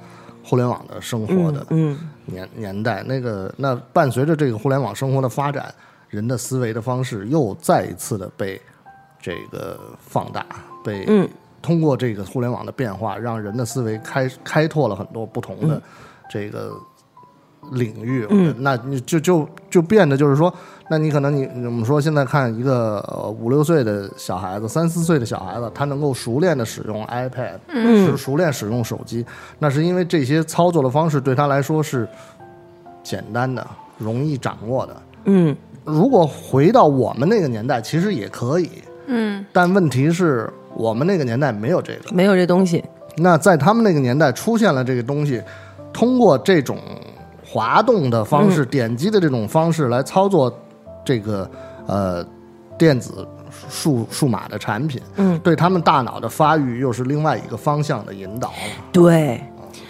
[0.51, 1.65] 互联网的生活的
[2.27, 5.73] 年年代，那个那伴随着这个互联网生活的发展，
[6.09, 8.61] 人的思维的方式又再一次的被
[9.23, 10.45] 这个放大，
[10.85, 11.07] 被
[11.63, 15.81] 通过这个互联网的变化，让人的思维开开拓了很多不同的
[16.29, 16.75] 这个
[17.73, 18.27] 领域。
[18.59, 20.53] 那你就就就变得就是说。
[20.93, 23.01] 那你可能你我们说现在看一个
[23.41, 29.25] 五六岁的小孩子，三四岁的小孩子，他能够熟练的使用 iPad，是熟练使用手机，
[29.61, 32.09] 那是因为这些操作的方式对他来说是
[33.05, 33.65] 简单的、
[33.99, 35.03] 容易掌握的。
[35.27, 38.69] 嗯，如果回到我们那个年代，其实也可以。
[39.07, 42.85] 嗯，但问题是我们那个年代没有这个，没有这东西。
[43.19, 45.41] 那在他们那个年代出现了这个东西，
[45.93, 46.79] 通过这种
[47.51, 50.53] 滑动的方式、点击的这种方式来操作。
[51.03, 51.51] 这个
[51.87, 52.25] 呃，
[52.79, 53.27] 电子
[53.71, 58.53] 数数码的产品，嗯，对他们大脑的发育又是另外一个方向的引导。
[58.93, 59.43] 对，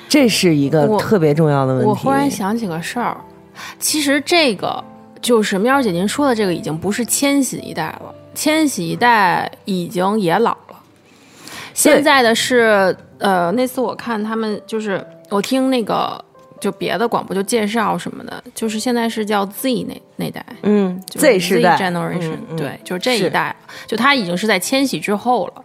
[0.09, 1.89] 这是一个特别重要的问题。
[1.89, 3.21] 我忽然想起个事儿，
[3.81, 4.83] 其实这个
[5.21, 10.77] 就是喵姐您说的这个，已经不是千禧一代了，千禧一代已经也老了。
[11.75, 16.25] 现在的是呃，那次我看他们就是我听那个
[16.61, 25.65] 就别的广播就介绍什么的，就是现在是叫 Z 那那代，嗯就是，Z 世代 generation，、对，就是这一代，就他已经是在千禧之后了。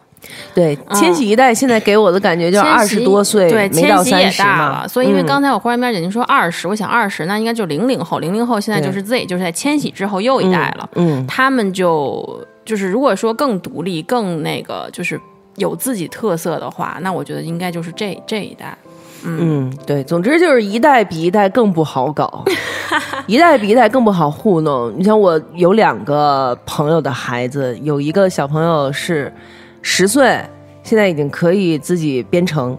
[0.55, 4.81] 对，千禧一代现在给我的感觉就是二十多岁，对，没到千禧也三十大嘛。
[4.81, 10.89] 了，所以因为嗯刚才我忽然间眼睛说二十，我想二十那应该就零零后，零零后现在就是 Z，就是在千禧之后又一代了。
[10.95, 15.21] 嗯，他们就就是如果说更独立、更那个就是
[15.57, 18.75] 有自己特色的话，那我觉得应该就是这这一代。
[19.27, 22.45] 嗯，对，总之就是一代比一代更不好搞，
[23.27, 24.93] 一代比一代更不好糊弄。
[24.95, 29.33] 你像我有两个朋友的孩子，有一个小朋友是
[29.81, 30.39] 十岁，
[30.83, 32.77] 现在已经可以自己编程，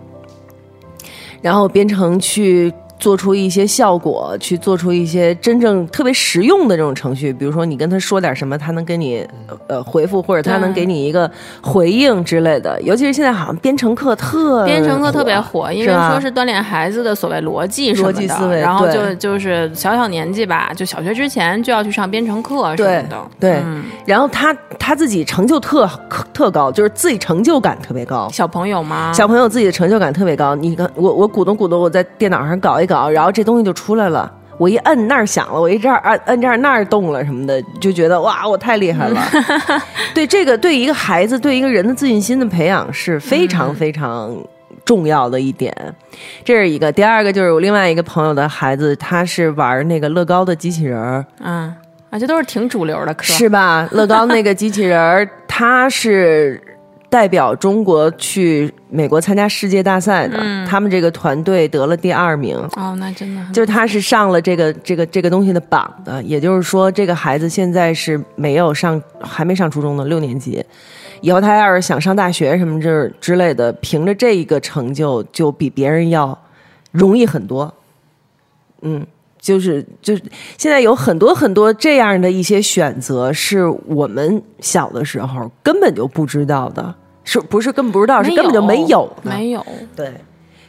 [1.42, 7.32] 然后编程去做出一些效果，去做出一些真正特别实用的这种程序。
[7.32, 9.26] 比如说，你跟他说点什么，他能给你
[9.66, 11.30] 呃回复，或者他能给你一个
[11.60, 12.80] 回应之类的。
[12.82, 23.16] 尤其是现在好像编程课特编程课特别火，因为说是锻炼孩子的所谓逻辑什么的，逻辑思维然后就就是小小年纪吧，就小学之前就要去上编程课什么的。
[23.38, 25.88] 对嗯，然后他他自己成就特
[26.32, 28.28] 特高，就是自己成就感特别高。
[28.32, 29.12] 小朋友吗？
[29.12, 34.32] 小朋友自己的成就感特别高，你看我我鼓动鼓动，我在电脑上搞一搞，然后这东西就出来了。
[34.58, 39.22] 我一摁那儿响了，我一这儿按摁这儿那儿动了什么的，就觉得哇，我太厉害了。
[40.14, 44.34] 对这个，对一个孩子，对一个人的自信心的培养是非常非常
[44.82, 45.74] 重要的一点。
[46.42, 51.74] 这是一个，第二个就是我另外一个朋友的孩子，他是玩那个乐高的机器人儿，嗯，
[52.08, 53.24] 啊，这都是挺主流的课。
[53.24, 53.86] 是吧？
[53.92, 56.58] 乐高那个机器人儿，他是
[57.08, 62.56] 代表中国去美国参加世界大赛的，他们这个团队得了第二名。
[62.76, 70.64] 哦，那真的就是他是上了这个这个这个东西的榜的，也就是说，这个孩子现在是没有上，还没上初中的，六年级。
[71.22, 76.36] 以后他要是想上大学什么之之类的，凭着这一个成就，就比别人要
[76.92, 77.72] 容易很多。
[78.82, 79.06] 嗯，
[79.46, 80.22] 就是就是
[80.58, 89.30] 现在有很多很多这样的一些选择，是我们小的时候根本就不知道的，是不是根本不知道，是根本就没有的。
[89.30, 89.64] 没有。
[89.94, 90.12] 对，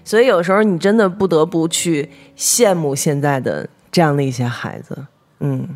[0.04, 4.96] 所以有时候你真的不得不去羡慕现在的这样的一些孩子。
[5.40, 5.68] 嗯，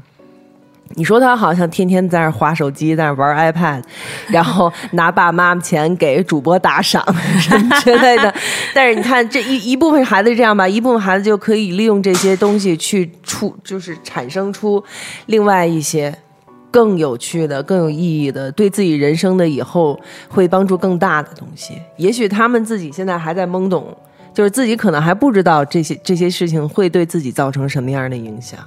[0.95, 3.83] 你说他好像天天在那儿划手机，在那玩 iPad，
[4.29, 7.03] 然后拿爸妈妈钱给主播打赏
[7.39, 8.33] 什么之类的。
[8.73, 14.83] 但是你看，这一一部分孩子是这样吧，一部分孩子就可以利用这些东西去出，就是产生出
[15.25, 16.13] 另外一些。
[16.73, 19.99] 更有趣的、更有意义的，对自己人生的以后
[20.29, 21.73] 会帮助更大的东西。
[21.97, 23.93] 也许他们自己现在还在懵懂，
[24.33, 28.57] 就是自己可能还不知道这些这些事情会对自己造成什么样的影响，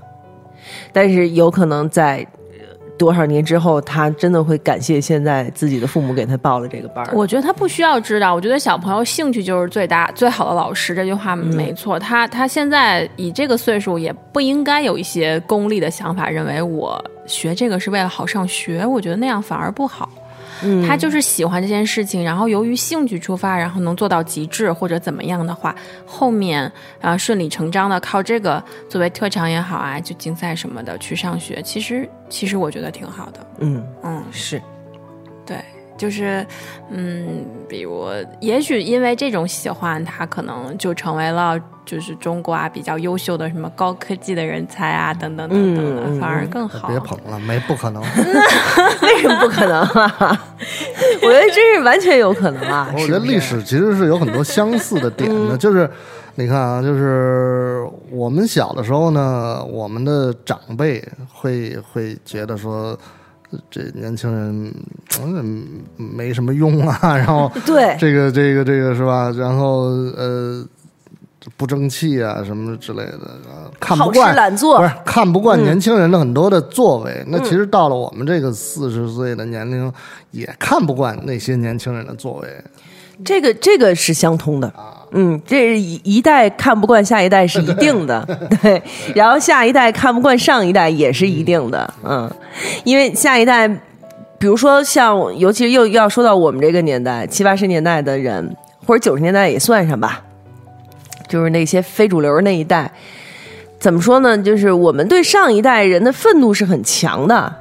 [0.93, 7.13] 但是有可能在呃多少年之后，他真的会感谢现在自己的父母给他报了这个班儿。
[7.15, 11.99] 我觉得他不需要知道，我觉得小朋友兴趣就是最大最好的老师，这句话没错。
[11.99, 20.09] 他他现在以这个岁数，也不应该有一些功利的想法，认为我学这个是为了好上学，我觉得那样反而不好。
[20.63, 20.87] 嗯。
[20.87, 25.75] 他就是喜欢这件事情，然后由于兴趣出发，然后能做到极致或者怎么样的话，
[26.07, 33.47] 后面啊顺理成章的靠这个作为特长也好啊，就竞赛什么的去上学，其实其实我觉得挺好的。
[33.59, 34.61] 嗯，嗯，是，
[35.47, 35.57] 对，
[35.97, 36.47] 就是，
[36.91, 38.07] 嗯，比如，
[38.41, 46.89] 也许因为这种喜欢，他可能就成为了就是中国啊比较优秀的什么高科技的人才啊，等等等等的，嗯嗯反而更好。
[46.89, 48.03] 别捧了，没不可能。
[49.03, 50.11] 为什么不可能啊？
[51.23, 52.91] 我觉得这是完全有可能啊！
[52.97, 55.89] 我觉得历史其实是有很多相似的点的，就是
[56.37, 62.99] 你看啊，就是我们小的时候呢，我们的长辈会会觉得说。
[63.71, 64.75] 这年轻人
[65.23, 65.65] 嗯
[65.97, 69.31] 没什么用啊，然后对这个这个这个是吧？
[69.31, 69.83] 然后
[70.17, 70.67] 呃
[71.57, 74.79] 不争气啊什么之类的，啊看不惯懒做。
[74.79, 75.65] 不是看不惯嗯。
[75.65, 77.25] 年轻人的很多的作为。
[77.29, 79.93] 那其实到了我们这个四十岁的年龄，
[80.31, 82.49] 也看不惯那些年轻人的作为。
[83.25, 84.73] 这个这个是相通的，
[85.13, 88.27] 嗯，这一代看不惯下一代是一定的，
[88.61, 88.83] 对，
[89.15, 92.29] 然后下一代看不惯上一代也是一定的，嗯，
[92.83, 93.69] 因为下一代，
[94.37, 100.24] 比如说像，尤其是又要说到我们这个年代，七八十年代的人，或者九十年代也算上吧，
[101.29, 102.91] 就是那些非主流那一代，
[103.79, 104.37] 怎么说呢？
[104.39, 107.55] 就是我们对上一代人的愤怒是很强的，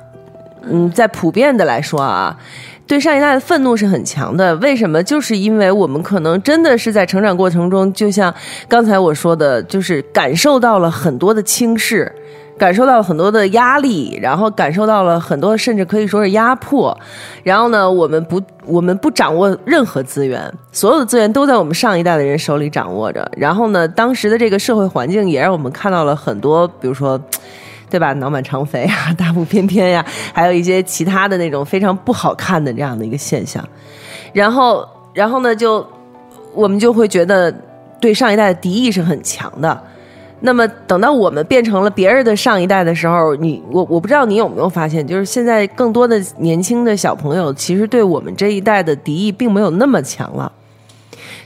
[0.70, 2.38] 嗯，在普遍的来说啊。
[2.86, 5.02] 对上一代的愤怒是很强的，为什么？
[5.02, 8.32] 就是因为我们可能真的是在成长过程中，就像
[8.68, 12.12] 刚才我说的，就是感受到了很多的轻视，
[12.64, 16.98] 感受到了很多的压力，然后感受到了很多，甚至可以说是压迫。
[17.44, 23.30] 然后呢，我们不，我们不掌握任何资源，所有的资源都在我们上一代的人手里掌握着。
[23.36, 27.20] 然后呢，当时的这个社会环境也让我们看到了很多，比如说。
[27.90, 28.12] 对吧？
[28.14, 30.04] 脑满肠肥啊，大腹翩翩呀，
[30.34, 33.64] 还有一些其他的那种非常不好看的这样的一个现象。
[34.32, 34.84] 然后，
[35.14, 35.86] 然后呢，就
[36.56, 37.54] 我们就会觉得
[38.02, 39.80] 对上一代的敌意是很强的。
[40.46, 50.52] 那么，等到我们变成了别人的上一代的时候，你我我不知道你有没有发现，就是现在更多的年轻的小朋友，其实对我们这一代的敌意并没有那么强了。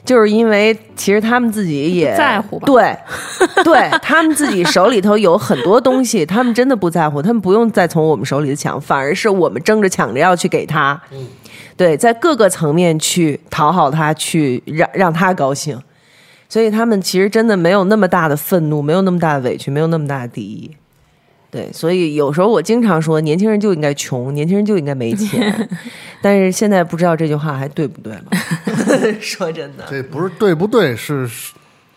[0.03, 2.65] 就是因为其实他们自己也在乎吧？
[2.65, 2.97] 对，
[3.63, 10.99] 对他们自己手里头有很多东西， 他们真的不在乎，他们不用再从我们手里抢，反而是我们争着抢着要去给他。
[11.11, 11.27] 嗯，
[11.75, 15.77] 对，在各个层面去讨好他，去让让他高兴，
[16.49, 20.75] 所以他们其实真的没有那么大的愤怒，没有那么大的委屈，没有那么大的敌意。
[21.49, 25.69] 对，所以有时候我经常说，年轻人就应该穷，年轻人就应该没钱。
[26.21, 28.23] 但是现在不知道这句话还对不对了。
[29.21, 31.29] 说真的，这不是对不对，是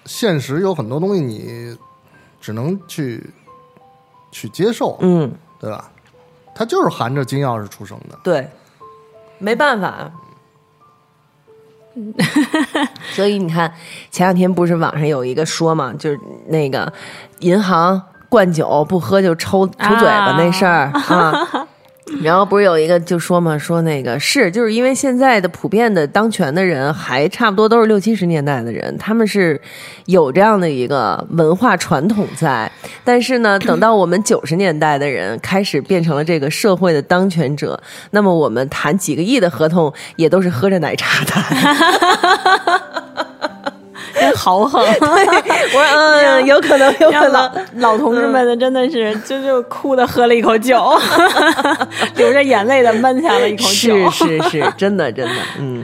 [0.05, 1.77] 现实有很多东西你
[2.41, 3.23] 只能去
[4.31, 5.91] 去接受，嗯，对吧？
[6.55, 8.49] 他就是含着金钥匙出生的，对，
[9.39, 10.13] 没办法。
[13.13, 13.73] 所以你看，
[14.11, 16.19] 前两天不是网上有一个说嘛，就是
[16.49, 16.93] 那个
[17.41, 18.01] 银行。
[18.31, 21.67] 灌酒不喝就抽抽嘴巴那事儿啊，
[22.23, 29.61] 然后不是有一个就说嘛，说那个是就是因为现在的普遍的当权的人还差不多都是六七十年代的人，他们是
[30.07, 32.71] 有这样的一个文化传统在，
[33.05, 37.81] 但是呢，等到我们九十年代的人开始变成了这个社会的当权者，
[38.11, 43.05] 那么我们谈几个亿的合同也都是喝着奶茶谈。
[44.21, 44.83] 真豪横！
[44.85, 47.51] 我说 嗯，有可能，有可能。
[47.77, 50.99] 老同志们的真的是，就就哭的喝了一口酒，
[52.17, 54.11] 流着眼泪的闷下了一口酒。
[54.11, 55.83] 是是是，真的真的，嗯。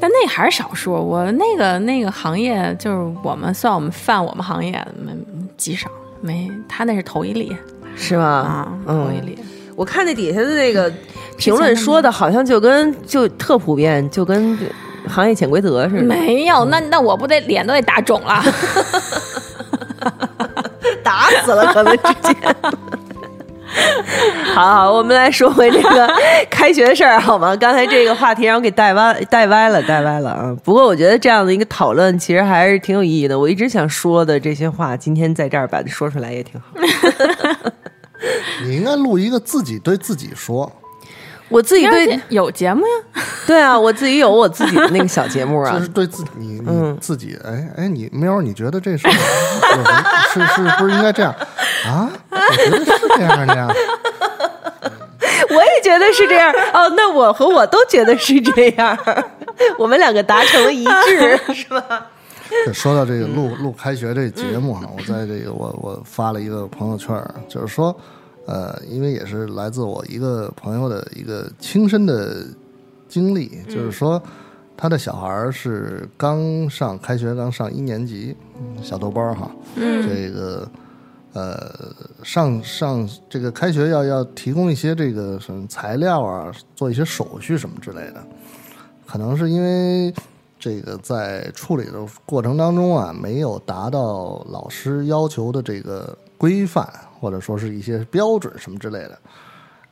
[0.00, 0.92] 但那还是少数。
[0.92, 4.72] 我那个那个行业，就是我们算我们犯我们行业
[5.04, 5.12] 没
[5.56, 5.88] 极少，
[6.20, 7.56] 没他那是头一例，
[7.96, 8.24] 是吗？
[8.24, 9.36] 啊，头一例。
[9.74, 10.92] 我看那底下的那个
[11.36, 14.56] 评论说的，好像就跟就特普遍，就跟。
[15.08, 18.42] 行业潜规则是没有，那那我不得脸都得打肿了，
[21.02, 22.34] 打死了可能直接。
[24.54, 26.10] 好，好，我们来说回这个
[26.50, 27.54] 开学的事儿好吗？
[27.56, 30.56] 刚才这个话题让我给带歪带歪了，带歪了啊！
[30.64, 33.38] 不过我觉得这样的一个讨论其实还是挺有意义的。
[33.38, 36.66] 我一直想说的这些话，今天在这儿把它说出来也挺好。
[38.64, 40.72] 你应该录一个自己对自己说。
[41.48, 46.60] 我自己对有节目呀， 对啊，我自己有我自己的那个小节目啊，就是对自己，你
[47.00, 51.34] 自己，哎哎，你喵，你觉得这是是是不是应该这样
[51.86, 52.10] 啊？
[52.30, 53.66] 我觉得是这样的呀，
[55.50, 56.52] 我也觉得是这样。
[56.74, 58.96] 哦，那我和我都觉得是这样，
[59.78, 62.06] 我们两个达成了一致，是吧？
[62.74, 67.14] 说到这个录录开学这节目哈，我在这个我我发了一个朋友圈，
[67.48, 67.98] 就是说。
[68.48, 72.46] 呃，因为也是来自我一个朋友的一个亲身的
[73.06, 74.20] 经历，就是说
[74.74, 78.34] 他的小孩是刚上开学，刚上一年级，
[78.82, 80.66] 小豆包哈，这个
[81.34, 81.92] 呃
[82.22, 88.26] 上上这个开学要要提供一些这个什么材料啊，做一些手续什么之类的，
[89.06, 90.10] 可能是因为
[90.58, 96.90] 这个在处理的过程当中啊，没有达到老师要求的这个规范。
[97.20, 99.18] 或者说是一些标准什么之类的，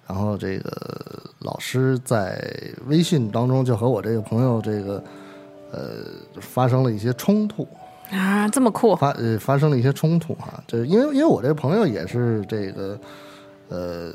[0.07, 2.41] 然后这个老师在
[2.87, 5.03] 微信当中就和我这个朋友这个
[5.73, 5.81] 呃
[6.41, 7.67] 发生了一些冲突
[8.11, 12.99] 啊，这么酷发呃发生了一些冲突哈，这因为因为我这个朋友也是这个
[13.69, 14.13] 呃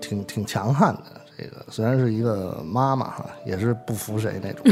[0.00, 1.02] 挺挺强悍的，
[1.38, 4.66] 这个虽然是一个妈妈哈，也是不服谁那种，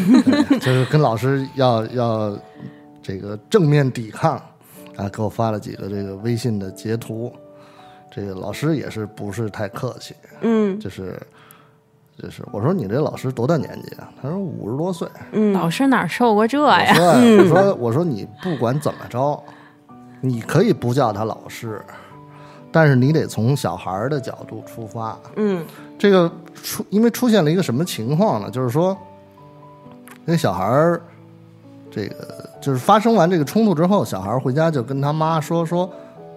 [0.58, 2.38] 就是跟老师要要
[3.02, 4.42] 这个正面抵抗。
[4.96, 7.32] 啊，给我发了几个这个微信的截图，
[8.10, 11.20] 这个老师也是不是太客气，嗯，就是
[12.16, 14.08] 就是我说你这老师多大年纪啊？
[14.22, 16.94] 他说五十多岁，嗯，老师哪受过这呀？
[17.42, 19.42] 我说我说你不管怎么着，
[20.20, 21.82] 你可以不叫他老师，
[22.70, 25.64] 但是你得从小孩的角度出发，嗯，
[25.98, 28.48] 这个出因为出现了一个什么情况呢？
[28.50, 28.96] 就是说
[30.24, 31.02] 那小孩儿。
[31.94, 32.26] 这个
[32.60, 35.88] 就是发生完这个冲突之后，小孩回家就跟他妈说：“说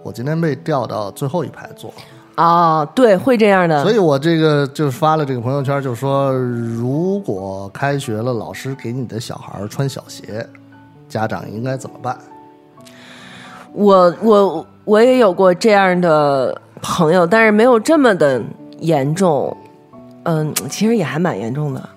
[0.02, 1.92] 我今天被调到最后一排坐。”
[2.36, 3.82] 哦，对，会这样的。
[3.82, 10.46] 所以我这个就发了这个朋友圈，就说：如果开学了，老师给你的小孩穿小鞋，
[11.08, 12.16] 家长应该怎么办？
[13.72, 18.40] 我我我也有过这样的朋友，但是没有这么的
[18.78, 19.56] 严重。
[20.22, 21.88] 嗯，其实也还蛮严重的，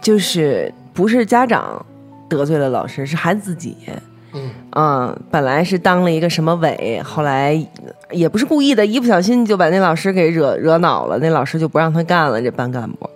[0.00, 1.84] 就是不是家长
[2.30, 3.76] 得罪了老师，是孩子自己。
[4.72, 7.60] 嗯本来是当了一个什么委，后来
[8.12, 13.10] 也不是故意的，一不小心就把那老师给惹惹恼了，那老师就不让他干了这班干部。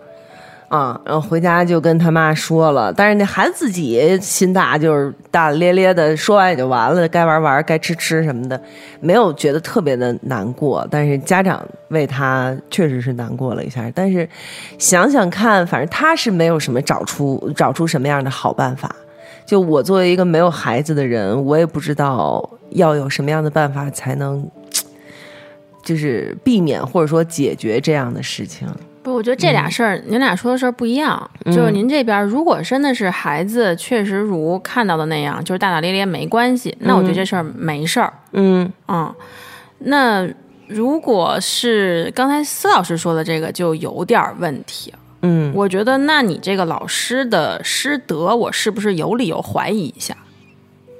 [0.68, 8.60] 啊，然后回家就跟他妈说了，但是那孩子自己心大，就是大大咧咧的，说完也就完了，该玩玩，该吃吃什么的，
[8.98, 10.84] 没有觉得特别的难过。
[10.90, 14.28] 但是家长为他确实是难过了一下，但是
[14.76, 18.92] 想想看，反正他是没有什么找出找出什么样的好办法。
[19.46, 24.48] 就我作为一个没有孩子的人，我也不知道要有什么样的办法才能，
[25.82, 28.66] 就是避免或者说解决这样的事情。
[29.02, 31.30] 不，我觉得这俩事儿，您俩说的事儿不一样。
[31.46, 38.10] 就是您这边，如果真的是孩子确实如看到的那样，就是大大咧咧没关系，那我觉得这事儿没事儿。
[38.32, 39.14] 嗯嗯，
[39.80, 40.26] 那
[40.66, 44.90] 如果是刚才司老师说的这个，就有点儿问题。
[45.26, 50.14] 嗯我觉得，那你这个老师的师德，我是不是有理由怀疑一下？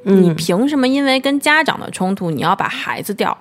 [0.02, 3.36] 你嗯凭什么因为跟家长的冲突，你要把孩子调？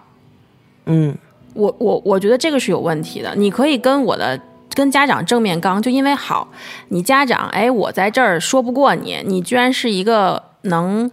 [0.86, 1.16] 嗯
[1.54, 3.34] 我我我觉得这个是有问题的。
[3.36, 4.40] 你可以跟我的
[4.74, 6.50] 跟家长正面刚，就因为好，
[6.90, 11.10] 你家长哎，我在这儿说不过你，你居然是一个能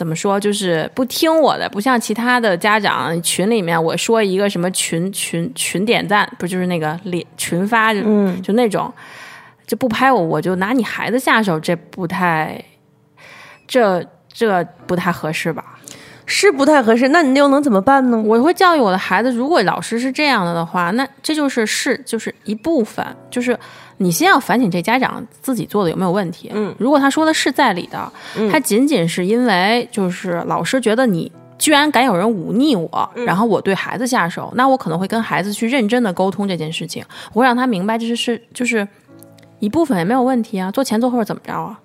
[0.00, 8.90] 怎么说，就是不听我的，不像其他的家长群里面我说一个什么群群群点赞，不就是那个脸群发就、嗯就那种
[9.66, 12.58] 就不拍我，我就拿你孩子下手，这不太
[13.68, 15.62] 这这不太合适吧？
[16.24, 18.16] 是不太合适，那你又能怎么办呢？
[18.24, 23.54] 我会教育我的孩子，如果老师是这样的的话，那这就是是就是一部分，就是
[24.02, 26.50] 你先要反省这家长自己做的有没有问题。
[26.54, 28.12] 嗯，如果他说的是在理的，
[28.50, 38.88] 他仅仅是因为就是老师觉得你居然敢有人忤逆我，然后我对孩子下手，那我可能会跟孩子去认真的沟通这件事情，我会让他明白这是是就是
[39.58, 41.78] 一部分也没有问题啊，做前做后怎么着啊？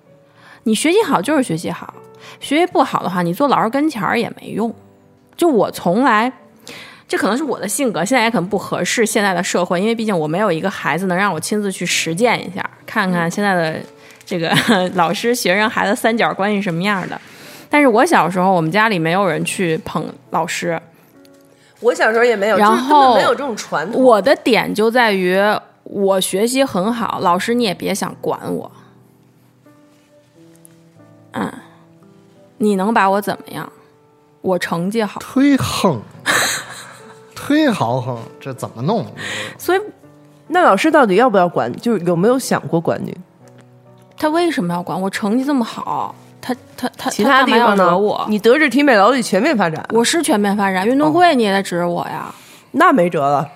[0.62, 1.92] 你学习好就是学习好，
[2.40, 4.74] 学习不好的话，你坐老师跟前儿也没用。
[5.36, 6.32] 就我从来，
[7.08, 13.80] 这可能是我的性格，现在也可能不合适现在的社会，因为毕竟我没有一个孩子能让我亲自去实践一下，看看现在的
[14.24, 14.52] 这个
[14.94, 17.20] 老师、学生、孩子三角关系什么样的。
[17.70, 20.80] 但是我小时候，我们家里没有人去捧老师，
[21.80, 24.02] 我小时候也没有，然后没有这种传统。
[24.02, 25.38] 我的点就在于
[25.84, 28.70] 我学习很好，老师你也别想管我。
[31.32, 31.52] 嗯，
[32.58, 33.70] 你能把我怎么样？
[34.40, 36.00] 我成绩好，忒横，
[37.46, 39.06] 忒豪横，这怎么弄？
[39.56, 39.80] 所以，
[40.48, 41.72] 那老师到底要不要管？
[41.80, 43.16] 就是有没有想过管你？
[44.18, 45.08] 他为什么要管我？
[45.08, 47.96] 成绩这么好，他他他其他地方呢？
[47.96, 48.26] 我？
[48.28, 52.26] 你德智体美劳得全面发展，我是全面发展，运动会你也得指着我呀。
[52.72, 53.48] 那没辙了。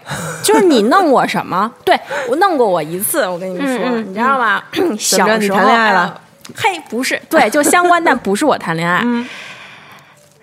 [0.42, 1.70] 就是你弄我什么？
[1.84, 4.62] 对我弄过我一次，我跟你说，嗯你知道吗？
[4.98, 6.20] 小时候谈恋爱了
[6.62, 9.02] 哎嘿，不是，对，就相关，但不是我谈恋爱。
[9.04, 9.26] 嗯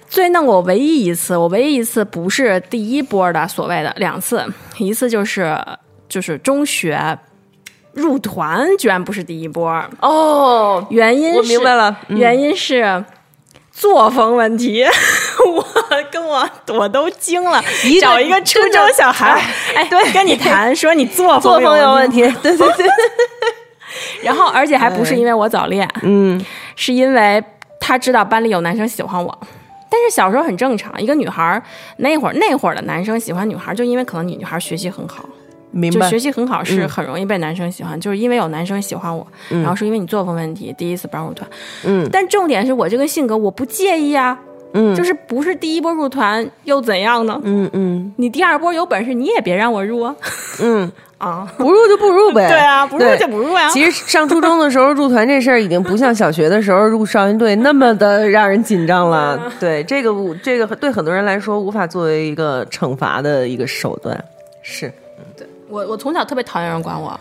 [0.10, 4.45] 最弄我唯一一次，我唯一一次不是第一波的所谓的两次，
[4.78, 5.58] 一次就是
[6.08, 7.18] 就是中学
[7.93, 12.18] 入团，居然不是第一波，哦，原因是我明白了嗯。
[12.18, 13.03] 原因是
[13.72, 14.86] 作风问题。
[15.45, 15.66] 我
[16.12, 19.41] 跟我我都惊了，一找一个初中小孩，
[19.76, 22.88] 哎，对，跟你谈说你作作风有有问题， 对对对，
[24.22, 26.43] 然后而且还不是因为我早恋，嗯。
[26.80, 27.43] 是因为
[27.80, 29.36] 他知道班里有男生喜欢我。
[30.00, 31.62] 但是小时候很正常，一个女孩儿
[31.98, 35.28] 那会儿那会儿的男生喜欢女孩儿，就因为可能女女孩儿学习很好，
[35.72, 36.20] 明白就学。
[36.20, 41.50] 习很好是嗯很容易被男生喜欢，就是因为有男生喜欢我，然后是因为你作风问题，第一次不让入团。
[41.86, 44.38] 嗯但重点是我这个性格，我不介意啊，
[44.74, 47.39] 嗯就是不是第一波入团又怎样呢？
[47.43, 50.15] 嗯嗯你第二波有本事你也别让我入啊！
[50.61, 52.47] 嗯， 啊，不入就不入呗。
[52.51, 59.39] 对啊，不入就不入呀、其实上初中的时候入团这事儿已经不像小学的时候入少先队那么的让人紧张了。
[59.59, 64.22] 对，这个无这个对很多人来说无法作为一个惩罚的一个手段。
[64.61, 64.91] 是，
[65.38, 67.18] 对我我从小特别讨厌人管我，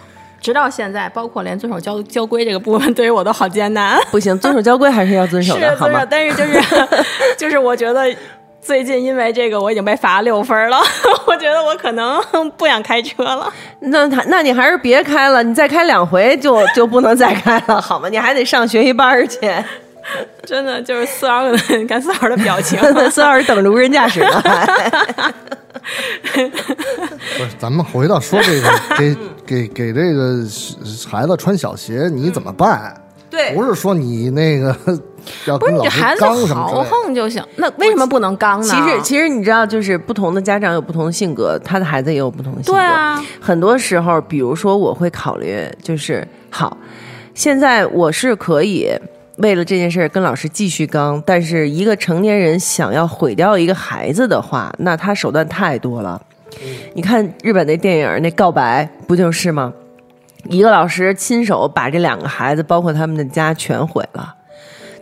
[0.46, 3.98] 直到现在，包括连遵守交交规这个部分，对于我都好艰难。
[4.12, 6.30] 不行，遵守交规还是要遵守 是的，好吗遵守，？
[6.30, 6.86] 但是就是
[7.36, 8.02] 就是我觉得
[8.60, 10.78] 最近因为这个我已经被罚六分了，
[11.26, 12.22] 我觉得我可能
[12.56, 13.52] 不想开车了。
[13.80, 18.08] 那他那你还是别开了，你再开两回就就不能再开了，好吗？
[18.08, 19.40] 你还得上学习班去。
[20.44, 22.78] 真的就是四老的，你看四老的表情，
[23.10, 25.34] 孙老师等着无人驾驶呢，还
[27.38, 28.68] 不是，咱们回到说这个，
[28.98, 29.16] 给
[29.46, 30.44] 给给这个
[31.08, 33.00] 孩子穿小鞋，你怎么办？
[33.28, 34.68] 对不是说你那个
[35.46, 36.90] 要不是跟老师你孩子刚什么之豪类的。
[36.90, 38.68] 横就行，那为什么不能刚呢？
[38.68, 42.78] 其实，其实你知道，就是不同的家长有不同的性格，他的孩子也有不同的性格。
[42.78, 46.76] 对啊，很多时候，比如说我会考虑，就是好，
[47.34, 48.90] 现在我是可以
[49.36, 56.20] 为了这件事儿跟老师继续刚，但是一个成年人想要毁掉一个孩子的话，那他手段太多了。
[56.94, 59.72] 你看日本那电影那告白不就是吗？
[60.48, 64.34] 一个老师亲手把这两个孩子，包括他们的家全毁了。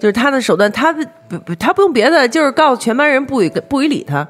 [0.01, 4.27] 就是他的手段，他不不，他不用别的，就是告诉全班人不予不予理他，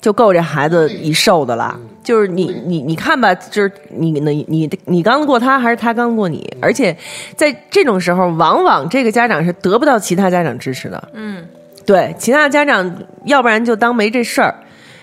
[0.00, 1.78] 就够这孩子一受的了。
[2.02, 6.50] 就是你你你看吧，就是你你你你刚过他，还是他刚过你？
[6.58, 6.96] 而且
[7.36, 11.08] 在这种时候，往往这个家长是得不到其他家长支持的。
[11.12, 11.46] 嗯，
[11.84, 12.90] 对，其他家长
[13.24, 14.54] 要不然就当没这事儿，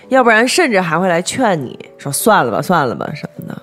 [0.08, 3.56] 要不然甚至还会来劝你说算了吧，算了吧什么的。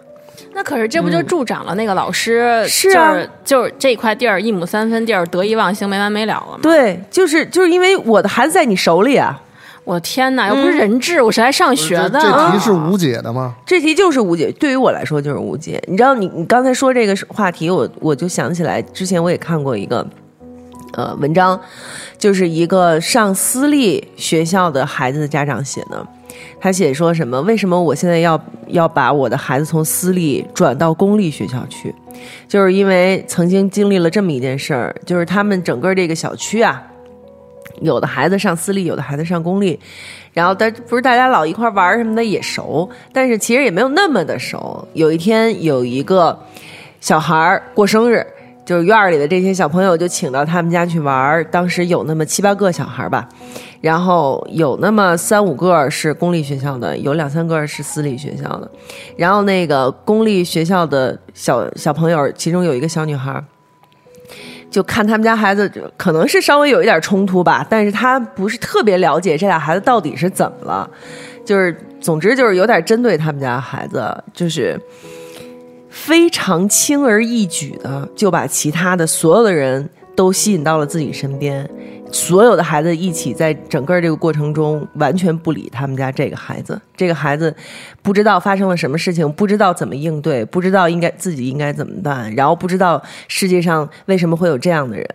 [0.54, 2.66] 那可是这不就助长了那个老师？
[2.66, 6.60] 是啊就是就是这块地儿一亩三分地儿得意忘形没完没了了吗？
[6.62, 9.38] 对，就是就是因为我的孩子在你手里啊。
[9.86, 12.20] 我天哪，又不是人质，我是来上学的。
[12.20, 13.54] 这题是无解的吗？
[13.66, 15.82] 这题就是无解，对于我来说就是无解。
[15.88, 20.06] 你知道你，你刚才说这个话题，我我就想起来，之前我也看过一个
[20.94, 21.60] 呃文章，
[22.18, 26.06] 就是一个上私立学校的孩子的家长写的。
[26.60, 27.42] 他写说什么？
[27.42, 31.94] 为什么我现在要要把我的孩子从私立转到公立学校去？
[32.48, 36.82] 就是因为曾经经历了这么一件事儿，就是他们整个这个小区啊，
[37.82, 39.80] 有的孩子上私立，有的孩子上公立，
[40.32, 44.88] 然后大不是大家老一块玩什么的也熟，但是其实也没有那么的熟。
[44.94, 46.38] 有一天有一个
[47.02, 48.26] 小孩过生日，
[48.66, 53.28] 就是院里的这些小朋友就请到他们家去玩，当时有那么七八个小孩吧，
[53.82, 58.72] 然后有那么三五个是公立学校的，有两三个是私立学校的，
[59.18, 63.44] 然后那个公立学校的小小朋友，其中有一个小女孩。
[64.74, 70.90] 就看他们家孩子，可能是稍微有一点冲突吧，但是他不是特别了解这俩孩子到底是怎么了，
[71.46, 74.04] 就是总之就是有点针对他们家孩子，
[74.34, 74.80] 就是
[75.92, 81.70] 非常轻而易举的就把其他的所有的人都吸引到了自己身边，
[82.14, 87.54] 所有的孩子一起在整个这个过程中完全不理他们家这个孩子，这个孩子
[88.04, 95.06] 不知道发生了什么事情，不知道怎么应对，不知道应该自己应该怎么办，然后不知道世界上为什么会有这样的人，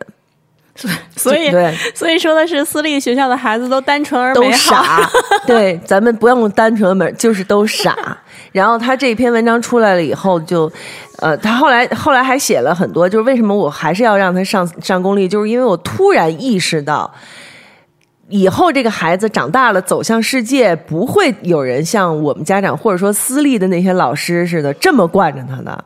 [1.17, 1.75] 所以对。
[1.95, 4.83] 所以说的是私立学校的孩子都单纯而都美好。
[4.83, 5.11] 傻，
[5.47, 7.97] 对，咱们不用单纯美，就是都傻。
[8.53, 10.71] 然后他这篇文章出来了以后就，
[11.19, 17.13] 呃，他后来后来还写了很多，就是为什么我还是要让他上上公立，就是因为我突然意识到。
[18.31, 25.83] 以后这个孩子长大了，走向世界，不会有人像我们家长或者说私立的那些老师似的这么惯着他的。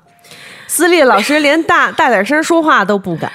[0.66, 3.30] 私立老师连大大点声说话都不敢，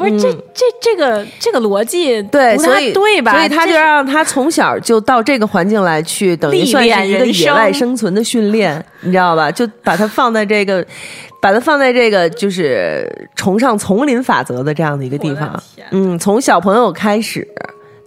[0.00, 3.32] 不是这这这个这个逻辑嗯对，不所以太对吧？
[3.32, 9.50] 所以他就让他从小就到这个环境来去，等于历算是一个野外生生存的训练，你知道吧？
[9.50, 10.84] 就把他放在这个，
[11.40, 17.46] 把他放在这个就是崇尚丛林法则的这样的一个地方，嗯，从小朋友开始。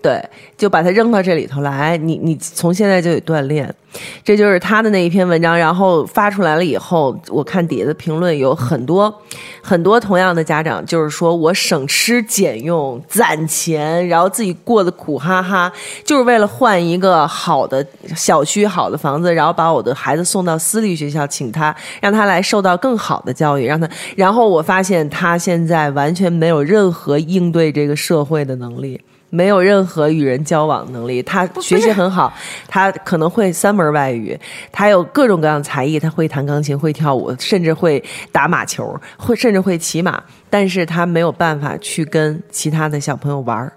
[0.03, 0.21] 对，
[0.57, 3.73] 就把他扔到这里头来，你你从现在就得锻炼，
[4.21, 5.57] 这就是他的那一篇文章。
[5.57, 9.21] 然后发出来了以后，我看底下的评论有很多
[9.61, 15.71] 很多同样的家长，就是说我省吃俭用攒钱，然后自己过得苦哈哈，
[16.03, 23.89] 就是为了换一个好的小区、好的房子，然后把我的孩子送到私立学校，请他让他来受到更好的教育，让他。
[24.17, 28.99] 然后我发现他现在完全没有任何应对这个社会的能力。
[29.35, 32.31] 没有任何与人交往能力，他学习很好，
[32.67, 34.39] 他可能会三门外语，
[34.71, 40.21] 他有各种各样的才艺，他会弹钢琴，会跳舞，甚至会打马球，会甚至会骑马，
[40.51, 43.73] 但是他没有办法去跟其他的小朋友玩儿。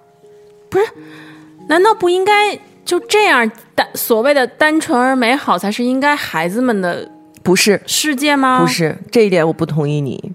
[1.70, 2.54] 难道不应该
[2.84, 7.10] 就这样单所谓的单纯而美好才是应该孩子们的
[7.42, 8.60] 不是，世界吗？
[8.60, 10.32] 不，是这一点我不同意你。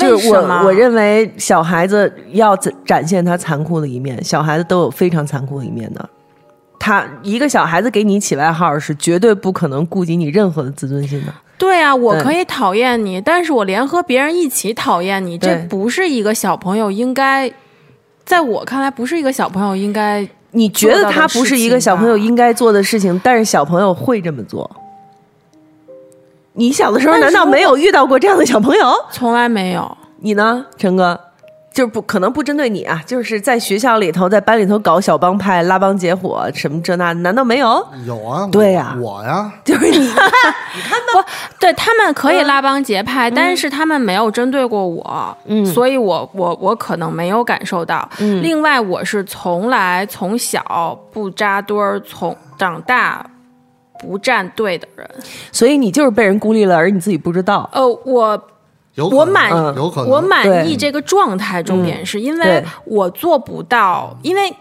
[0.00, 6.08] 为就是我，我认为小孩子要展展现他残酷的一面，小孩子都有非常残酷的一面的。
[6.78, 11.32] 他一个小孩子给你起外号是绝对不可能顾及你任何的自尊心的。
[11.58, 17.50] 对啊，我可以讨厌你，但是我联合别人一起讨厌你，这不是一个小朋友应该，
[18.24, 20.28] 在我看来，不是一个小朋友应该。
[20.52, 24.70] 你觉得他不是一个小朋友应该做的事情，但是小朋友会这么做。
[26.56, 28.92] 你小的时候难道没有遇到过这样的小朋友？
[29.12, 31.20] 从来没有，你呢，陈哥？
[31.72, 37.86] 就是不可能不针对你啊，就是在学校里头，在班里头搞小帮派、拉帮结伙什么这那，难道没有？
[38.06, 41.28] 有啊，对呀我呀，就是你 你看吧
[41.60, 48.08] 对他们可以拉帮结派，但是他们没有针对过我，嗯，所以我我我可能没有感受到。
[48.20, 53.22] 嗯，另外我是从来从小不扎堆儿，从长大
[53.98, 55.08] 不站队的人。
[55.52, 57.68] 所以你就是被人孤立了，而你自己不知道。
[57.72, 58.40] 呃，我
[59.10, 64.54] 我满有可能，我满意这个状态，重点是因为我做不到，因为。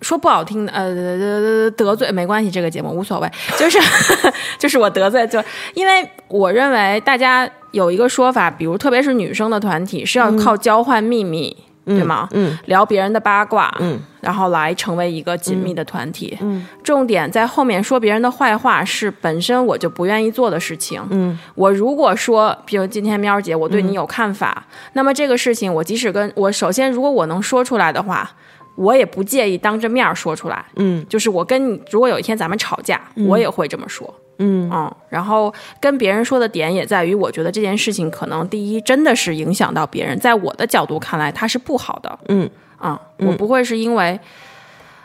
[0.00, 3.78] 说不好听的，呃，得罪没关系，这个节目无所谓，就是
[4.58, 12.28] 就是我得罪，就因为我认为大家有一个说法，比如特别是女生的团体是要靠交换秘密，对吗？
[12.32, 28.30] 嗯，聊别人的八卦，嗯，然后来成为一个紧密的团体，嗯，重点在后面说别人的坏话是本身我就不愿意做的事情，嗯，我如果说，比如今天喵姐我对你有看法，那么这个事情我即使跟我首先如果我能说出来的话。
[28.76, 44.18] 我也不介意当着面说出来，嗯，就是我跟你，如果有一天咱们吵架，我也会这么说，嗯然后跟别人说的点也在于，我觉得这件事情可能第一真的是影响到别人，在我的角度看来，它是不好的，嗯啊、我不会是因为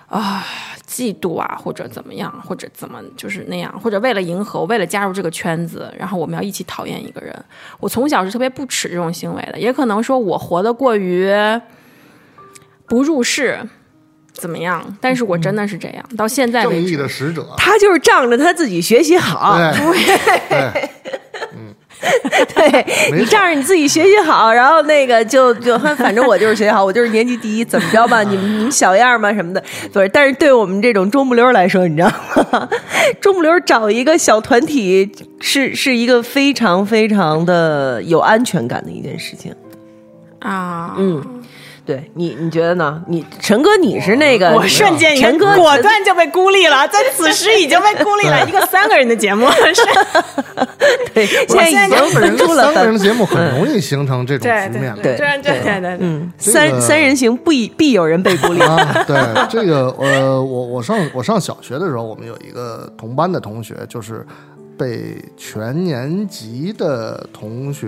[0.08, 0.44] 啊、
[0.88, 7.34] 嫉妒啊，或者怎么样，或者怎么就是那样，或者为了迎合，为了加入这个圈子，然后我们要一起讨厌一个人。
[7.80, 11.32] 我从小是特别不耻这种行为的，也可能说我活得过于
[12.88, 13.60] 不入世，
[14.40, 14.82] 怎么样？
[15.02, 19.72] 但是我真的是这样，到现在正义，的使者，他就是仗着他自己学习好，对
[20.50, 20.90] 对，
[22.56, 28.24] 对没错你仗着你自己学习好，然后那个就就反正我就是学习好，我就是年级第一，怎么着吧？
[28.24, 29.34] 你们你们小样嘛？
[29.34, 29.62] 什么的，
[29.92, 30.08] 不是。
[30.10, 32.10] 但是对我们这种中不溜来说，你知道
[32.52, 32.70] 吗？
[33.20, 35.12] 中不溜找一个小团体
[35.42, 39.54] 是是一个非常非常的有安全感的一件事情。
[40.40, 41.39] 啊，嗯，
[41.90, 43.02] 对你你觉得呢？
[43.08, 48.48] 你陈哥你是那个我瞬间陈哥果断就被孤立了，在此时已经被孤立了。
[48.48, 49.82] 一个三个人的节目，是
[51.16, 58.62] 对，现在已经分出了三个人的节目很容易形成这种局面对对对对对对，嗯，三三人行必必有人被孤立。
[58.62, 59.18] 啊，对
[59.50, 64.24] 这个，呃，我我上我上小学的时候，我们有一个同班的同学，就是
[64.78, 67.88] 被全年级的同学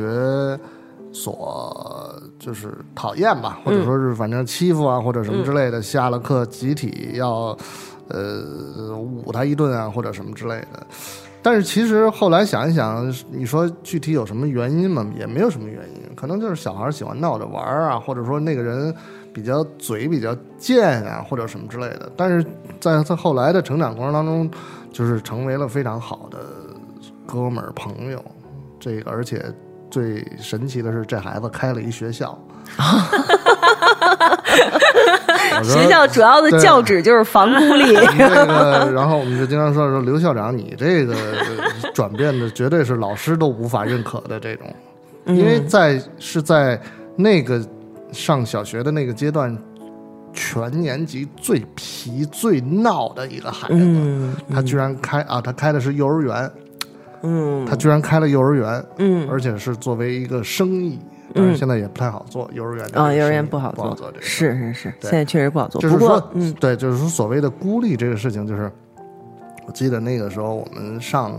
[1.12, 7.58] 所就是讨厌吧，或者说是反正欺负啊，或者什么之类的，下了课集体要
[8.08, 10.86] 呃捂他一顿啊，或者什么之类的。
[11.44, 15.04] 但是其实后来想一想，你说具体有什么原因吗？
[15.18, 18.94] 也没有什么原因，可能就是小孩喜欢闹着玩儿啊，或者说那个人
[19.34, 22.12] 比较嘴比较贱啊，或者什么之类的。
[22.16, 22.46] 但是
[22.80, 24.50] 在他后来的成长过程当中，
[24.92, 26.38] 就是成为了非常好的
[27.26, 28.24] 哥们儿朋友。
[28.80, 29.44] 这个而且
[29.92, 32.36] 最神奇的是，这孩子开了一学校。
[35.64, 37.94] 学校主要的教旨就是防孤立。
[37.94, 41.16] 这个，然后我们就经常说说刘校长，你这个
[41.94, 44.74] 转变的绝对是老师都无法认可的这种，
[45.26, 46.82] 因为在是在
[47.16, 47.62] 那个
[48.12, 49.56] 上小学的那个阶段，
[50.34, 56.50] 全年级最皮最闹的一个孩子，嗯他居然开啊，他开的是幼儿园，
[57.24, 57.66] 嗯。
[57.66, 59.28] 他居然开了幼儿园，嗯。
[59.30, 61.00] 而且是作为一个生意，
[61.34, 63.90] 但是现在也不太好做幼儿园这个啊，幼儿园不好做。
[63.90, 64.22] 不做，这个。
[64.24, 65.10] 是是是，对。
[65.10, 65.82] 现在确实不好做。
[65.82, 66.54] 就是说，，嗯。
[66.60, 68.72] 对，就是说所谓的孤立这个事情，就是
[69.66, 71.32] 我记得那个时候我们上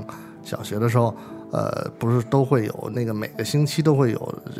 [0.43, 1.15] 小学的时候，
[1.51, 4.53] 呃，不是都会有那个每个星期都会有呃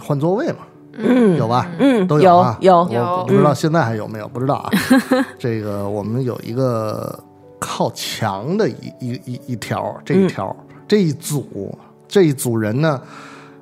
[0.00, 0.58] 换座位嘛，
[0.94, 1.36] 嗯。
[1.36, 1.68] 有吧？
[1.78, 2.88] 嗯都有啊，有。
[2.90, 4.70] 有我不知道现在还有没有，不知道啊。
[5.38, 7.18] 这个我们有一个
[7.58, 10.54] 靠墙的一一一一条，这一条、
[10.90, 11.78] 这一组
[12.08, 13.00] 这一组人呢，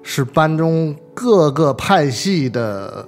[0.03, 3.07] 是班中各个派系的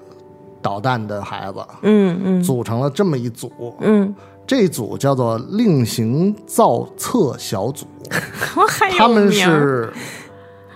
[0.61, 1.64] 捣蛋的孩子。
[1.81, 3.51] 嗯嗯组成了这么一组，
[3.81, 4.14] 嗯
[4.47, 7.87] 这组叫做令行造册小组，
[8.57, 9.91] 我还有他们是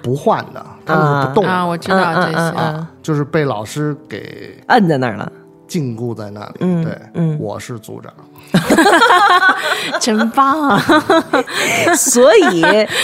[0.03, 2.39] 不换的，他们是不动的，啊，我知道这些。
[2.39, 5.31] 啊就是被老师给摁在那儿了。
[5.69, 6.55] 禁锢在那里。
[6.61, 8.11] 嗯对，嗯我是组长，
[10.01, 10.85] 真棒啊！
[11.97, 12.63] 所以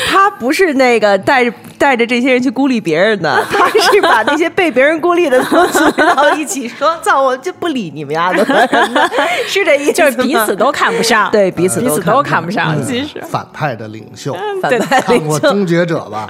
[0.09, 9.09] 他不是那个带着带着这些人去孤立别人的， 他是把那些被别人孤立的都组织到一起，说：“操，我就不理你们丫的了。”
[9.47, 12.77] 是这意思吗，就是彼此都看不上，对彼此彼此都看不上。
[12.77, 16.29] 嗯其实，反派的领袖，反派看领袖，过《终结者》吧？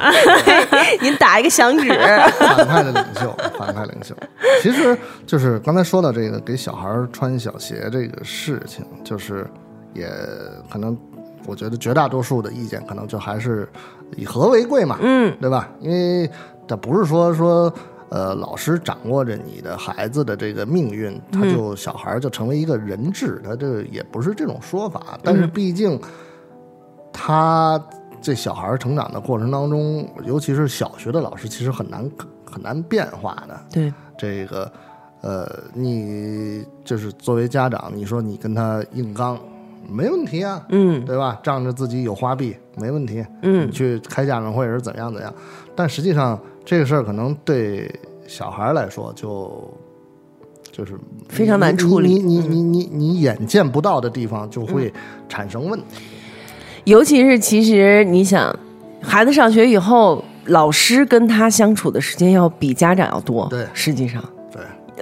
[1.01, 1.89] 您打一个响指。
[2.39, 4.15] 反派的领袖，反派领袖，
[4.63, 4.97] 其实
[5.27, 9.47] 就是刚才说到这个给小孩穿小鞋这个事情，就是
[9.95, 10.09] 也
[10.71, 10.97] 可能，
[11.47, 13.69] 我觉得绝大多数的意见可能就还是
[14.17, 15.69] 以和为贵嘛，嗯对吧？
[15.81, 16.31] 因为
[16.67, 17.73] 这不是说说
[18.09, 26.01] 呃，老师掌握着你的孩子的这个命运，他就小孩儿就成为一个人质，他这也不是这种说法，但是毕竟
[27.13, 27.81] 他
[28.21, 32.11] 这小孩儿成长的过程当中，尤其是小学的老师，其实很难
[32.51, 33.61] 很难变化的。
[33.73, 34.71] 对，这个
[35.23, 39.39] 呃，你就是作为家长，你说你跟他硬刚，
[39.89, 41.39] 没问题啊，嗯对吧？
[41.43, 43.25] 仗着自己有花臂，没问题。
[43.43, 45.33] 嗯你去开家长会是怎样怎样，
[45.75, 47.93] 但实际上这个事儿可能对
[48.27, 49.69] 小孩来说就
[50.71, 50.95] 就是
[51.29, 54.93] 非常难处理嗯你你你你你你眼见不到的地方就会
[55.29, 55.87] 产生问题。
[56.85, 58.55] 尤其是其实你想，
[59.03, 63.47] 孩子上学以后，老师跟他相处的时间要比家长要多。
[63.51, 64.23] 对实际上，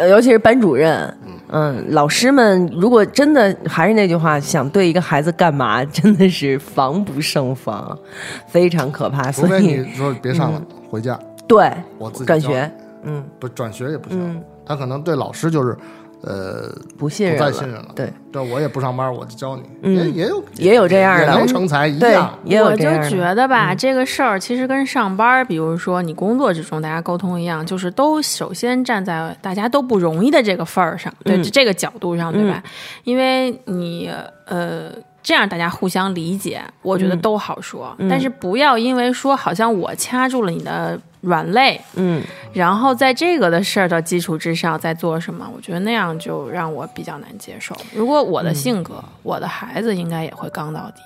[0.08, 1.12] 尤其是班主任，
[1.48, 7.98] 嗯，老师们如果真的还是那句话，想对一个孩子干嘛，真的是防不胜防，
[8.46, 9.30] 非常可怕。
[9.32, 12.70] 除非所以，你说别上了，回家对我自己转学，
[13.04, 15.76] 嗯，不转学也不行，他可能对老师就是
[16.22, 17.88] 呃不不信任了，再信任了。
[17.94, 32.62] 对，对，我也不上班，我就教你，嗯也也有也有这样的也能成才一对样。，也有我就觉得吧，这个事儿其实跟上班，比如说你工作之中大家沟通一样，就是都首先站在大家都不容易的这个份儿上，对、嗯这个角度上，对吧？
[33.04, 34.10] 因为你
[34.46, 34.90] 呃。
[35.20, 37.94] 这样大家互相理解，我觉得嗯都好说。
[38.08, 47.76] 但是不要因为说好像我掐住了你的软肋，嗯，然后在这个的事儿的基础之上再做什么，我觉得那样就让我比较难接受。
[47.94, 51.02] 如果我的性格，我的孩子应该也会刚到底。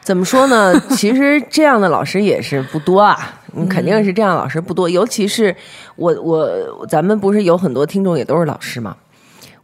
[0.00, 0.78] 怎么说呢？
[0.96, 4.88] 其实这样的老师也是不多啊，嗯，肯定是这样老师不多。
[4.88, 5.54] 尤其是
[5.96, 8.94] 我我咱们不是有很多听众也都是老师嘛。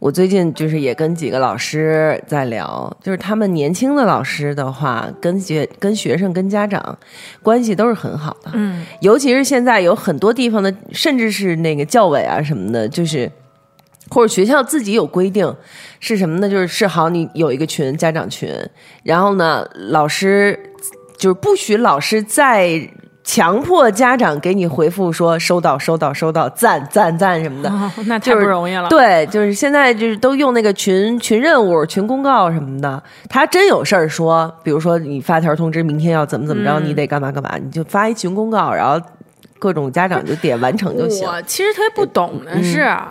[0.00, 6.98] 我最近就是也跟几个老师在聊，就是他们年轻的老师的话，跟学跟学生跟家长
[7.42, 8.50] 关系都是很好的。
[8.54, 13.30] 嗯，尤其是现在有很多地方的，甚至是那个教委啊什么的，就是
[14.08, 15.54] 或者学校自己有规定，
[16.00, 16.48] 是什么呢？
[16.48, 18.50] 就是是好，你有一个群家长群，
[19.02, 20.58] 然后呢，老师
[21.18, 22.90] 就是不许老师再
[23.22, 27.70] 强迫家长给你回复说收到收到收到赞赞赞什么的。
[27.70, 28.88] 哦，那太不容易了。
[28.88, 33.00] 对，就是现在就是都用那个群群任务、群公告什么的。
[33.28, 39.00] 他真有事儿说，比如说你发条通知，明天要怎么怎么着，嗯你得干嘛干嘛，你就发一群公告，然后
[39.58, 41.28] 各种家长就点完成就行。
[41.28, 43.06] 我其实特别不懂的是，嗯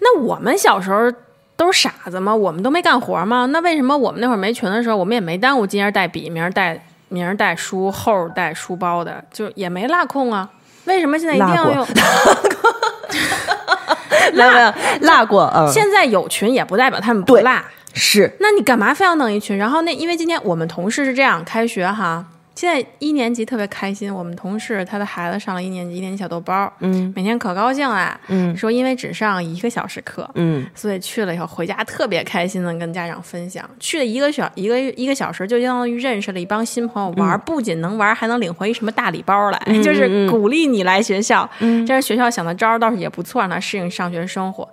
[0.00, 1.10] 那我们小时候
[1.56, 2.32] 都是傻子吗？
[2.32, 3.46] 我们都没干活吗？
[3.46, 10.48] 那为什么我们那会儿没群的时候，我们也没耽误今儿带笔，明儿带明儿带书，后儿带书包的，就也没落空啊？
[10.84, 11.86] 为什么现在一定落过要用？
[14.34, 14.72] 没有没有
[15.06, 17.52] 落过，嗯，现在有群也不代表他们不对落。
[17.94, 19.56] 是那你干嘛非要弄一群？
[19.56, 22.24] 然后那因为今天我们同事是这样开学哈，
[22.58, 27.12] 现在一年级特别开心，我们同事他的孩子上了一年级，一年级小豆包，嗯。
[27.14, 28.56] 每天可高兴啦，嗯。
[28.56, 30.66] 说因为只上一个小时课，嗯。
[30.74, 41.48] 所以去了以后回家特别开心的跟家长分享，去了一个小一个一个小时，就相当于认识了一帮新朋友玩，不仅能玩，还能领回什么大礼包来，就是鼓励你来学校。
[41.86, 44.68] 这是学校想的招儿倒是也不错，让他适应上学生活。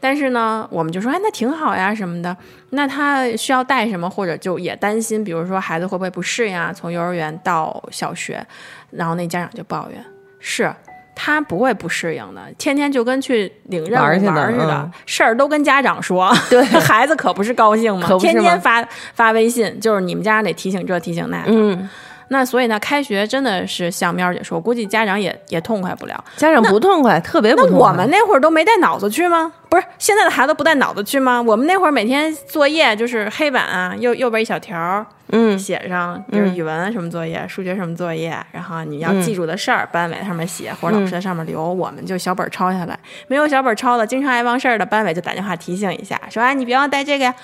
[0.00, 2.36] 但是呢，我们就说，哎，那挺好呀，什么的。
[2.70, 6.72] 那他需要带什么，或者就也担心，比如说孩子会不会不适应啊？
[6.72, 8.44] 从幼儿园到小学，
[8.90, 10.04] 然后那家长就抱怨，
[10.38, 10.72] 是
[11.20, 16.32] 他不会不适应的，天天就跟去领任务似的，嗯事儿都跟家长说。
[16.48, 18.08] 对 孩子可不是高兴吗？
[18.20, 21.48] 天天发发微信，就是你们家长得提醒这提醒那的。
[21.48, 21.88] 嗯，
[22.30, 26.22] 那所以呢，开学真的是像喵姐说，我估计家长也也痛快不了。
[26.36, 27.88] 家长不痛快，特别不痛快。
[27.88, 29.52] 我们那会儿都没带脑子去吗？
[29.68, 31.40] 不是，现在的孩子不带脑子去吗？
[31.40, 42.98] 我们那会儿每天作业就是黑板啊，右右边一小条，嗯写上，就是语文什么作业，数学什么作业，然后你要记住的事儿，班委在上面写，或者老师在上面留，我们就小本抄下来。
[43.26, 47.34] 没有小本抄的，经常爱忘事儿的，班委就打电话提醒一下，说哎，你别忘带这个呀。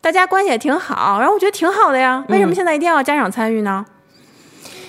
[0.00, 2.24] 大家关系也挺好，然后我觉得挺好的呀。
[2.28, 3.84] 为什么现在一定要家长参与呢？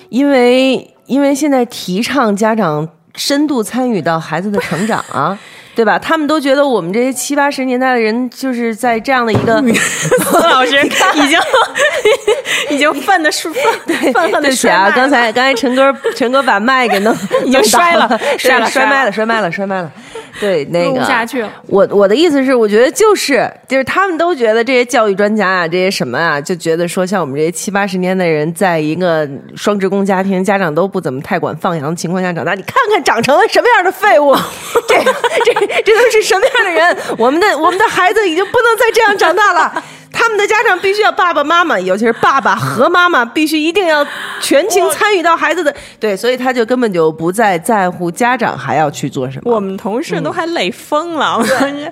[0.10, 5.38] 因为因为现在提倡家长深度参与到孩子的成长啊。
[5.76, 5.98] 对吧？
[5.98, 10.76] 他们都觉得我们这些七八十年代的人，就是在这样的一个 司老师
[11.16, 11.40] 已经
[12.72, 19.90] 已经犯的是愤愤愤的对不起啊，刚才刚才陈哥陈哥把麦给弄已经摔了摔了摔麦了，摔麦了，摔麦了。
[20.42, 21.46] 对，那录个不下去。
[21.68, 34.34] 我我的意思是，我觉得就是就是他们都觉得这些教育专家啊，这些什么啊，就觉得说像我们这些七八十年代人，在一个双职工家庭，家长都不怎么太管放养的情况下长大，你看看长成了什么样的废物，
[34.88, 34.96] 这
[35.44, 36.98] 这这都是什么样的人？
[37.18, 39.84] 我们的我们的孩子已经不能再这样长大了。
[40.20, 44.06] 他们的家长必须要爸爸妈妈，尤其是爸爸和妈妈，必须一定要
[44.42, 49.50] 全情参与到孩子的对，所以他就根本就不再在乎家长还要去做什么。
[49.50, 51.90] 我们同事都还累疯了，我感觉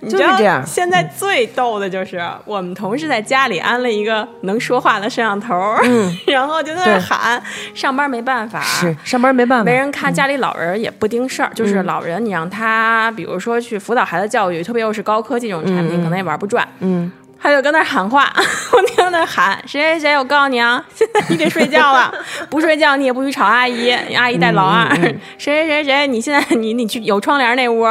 [0.00, 0.62] 你知道就是这样。
[0.66, 5.56] 现在最逗的就是我们同事在家里安了一个能说话的摄像头，
[6.28, 7.42] 然后就在那喊，
[7.74, 16.68] 上班没办法，是上班没办法，没人看，家里老人也不盯事儿，就是老人，你让他比如说去辅导孩子教育，特别又是高科技这种产品，可能也玩不转。
[16.80, 17.10] 嗯，
[17.42, 18.30] 他就跟那儿喊话，
[18.72, 22.12] 我听到那喊谁谁谁，我告诉你啊， 现在你得睡觉了，
[22.50, 24.94] 不睡觉你也不许吵阿姨，阿姨带老二。
[25.38, 27.86] 谁谁谁谁，你现在你你去有窗帘那屋，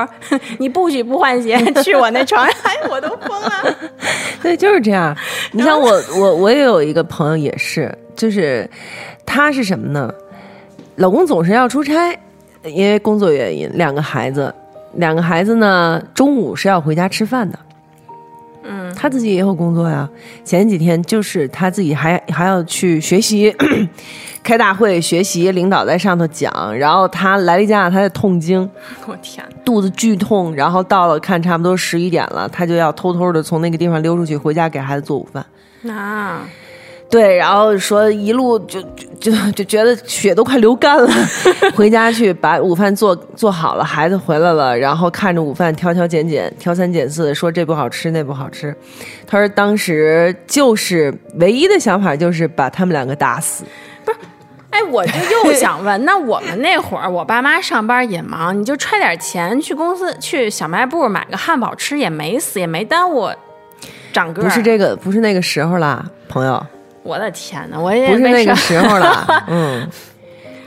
[0.60, 3.76] 你不许不换鞋去我那床，哎，我都疯了。
[4.42, 5.16] 对，就是这样。
[5.52, 8.70] 你像我，我我也有一个朋友也是，就是
[9.26, 10.14] 他是什么呢？
[10.98, 12.16] 老公总是要出差，
[12.64, 14.54] 因为工作原因，两个孩子，
[14.94, 17.58] 两个孩子呢，中午是要回家吃饭的。
[18.70, 20.08] 嗯，他自己也有工作呀。
[20.46, 23.54] 前几天就是他自己还还要去学习，
[24.44, 28.70] 开大会学习，领导在上头讲，然后他来例假，他在痛经，
[29.08, 35.46] 我天，肚子剧痛，然后到了看差不多十一点了，他就要偷偷的从那个地方溜出去，回家给孩子做午饭。
[35.82, 36.40] 那
[37.10, 38.80] 对，然后说一路就
[39.20, 41.12] 就就就觉得血都快流干了，
[41.74, 48.76] 回家去把午饭做做好了，孩子回来了，然后看着午饭挑挑拣拣，挑三拣四，说这不好吃那不好吃。
[49.26, 53.66] 他说当时就是唯一的想法就是把他们两个打死。
[54.70, 55.12] 哎，我就
[55.46, 63.28] 又想问， 那我们那会儿，我爸妈上班也忙，你就揣点钱去公司去小卖部买个汉堡吃，也没死，也没耽误
[64.14, 64.46] 长个儿。
[64.46, 66.64] 不是这个，不是那个时候啦，朋友，
[67.10, 69.26] 我的天哪，我也不是那个时候了。
[69.50, 69.90] 嗯，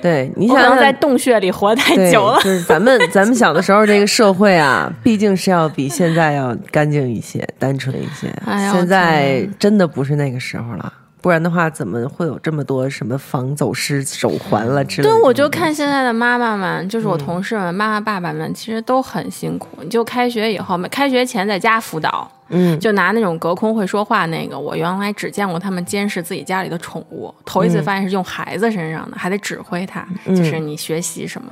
[0.03, 2.37] 对你想想在洞穴里活太，久了。
[2.39, 8.29] 就是咱们咱们小的时候，这个社会啊，毕竟是要比现在要干净一些、单纯一些。
[8.45, 15.15] 哎呦现在真的不是那个时候了，不然的话，怎么会有这么多什么防走失手环了之类的？
[15.15, 19.69] 对，我就看现在的妈妈们，就是嗯我同事们、妈妈、爸爸们，其实都很辛苦。
[19.83, 31.49] 你就开学以后，开学前在家辅导，嗯，就拿那种隔空会说话那个，我原来只见过他们监视自己家里的宠物，头一次发现是用孩子身上的，还得指挥他，就是你学习什么。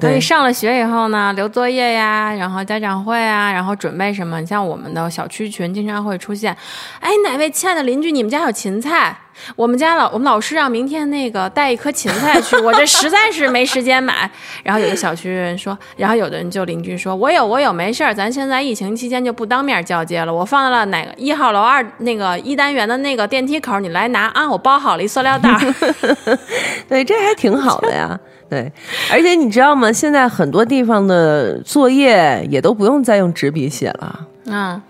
[0.00, 4.40] 然后对你上了学以后呢，留作业呀，然后家长会啊，然后准备什么？
[4.40, 6.56] 你像我们的小区群经常会出现，
[7.00, 9.16] 哎，哪位亲爱的邻居，你们家有芹菜？
[9.54, 14.30] 我们家老我们老师让明天那个带一颗芹菜去，我这实在是没时间买。
[14.62, 25.74] 然后有的小区人说，然后有的人就邻居说，我有我有，没事儿，咱现在疫情期间就不当面交接了，我放在了哪个一号楼二那个一单元的那个电梯口，你来拿啊，我包好了一塑料袋儿。
[26.88, 28.18] 对，这还挺好的呀。
[28.48, 28.72] 对，
[29.10, 29.92] 而且你知道吗？
[29.92, 34.20] 现在很多地方的作业也都不用再用纸笔写了。
[34.46, 34.80] 嗯，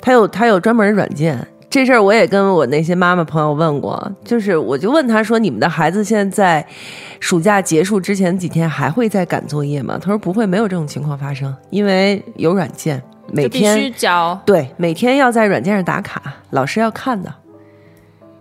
[0.00, 1.46] 它有它有专门的软件。
[1.68, 6.66] 这事儿我也跟我那些妈妈朋友问过，就是我就问他说：“你们的孩子现在在
[7.20, 14.40] 暑假结束之前几天还会再赶作业吗？”他说：“不会，没有这种情况发生，因为有软件，每天必须天交。
[14.46, 17.34] 对每天要在软件上打卡，老师要看的，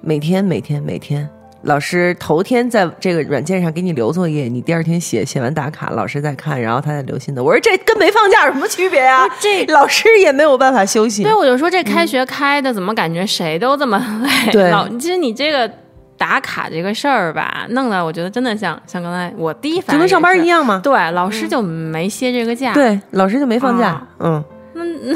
[0.02, 1.28] 每天每天每天。”
[1.66, 7.44] 老师头天在这个软件上给你留作业，你第二天写，写完打卡，老师再看，然后他再留新的。
[7.44, 9.28] 我说这跟没放假有什么区别啊？
[9.40, 11.24] 这老师也没有办法休息。
[11.24, 14.52] 对，我就说这开学开的，怎么感觉谁都这么累？
[14.54, 15.70] 对老其实你这个
[16.18, 20.48] 打卡这个事儿吧，弄得我觉得真的像像刚才我第一反应就跟上班一。
[20.48, 20.80] 样吗？
[20.84, 23.88] 对，老师就没歇这个假。，对，老师就没放假，
[24.20, 24.44] 啊
[24.76, 25.16] 嗯，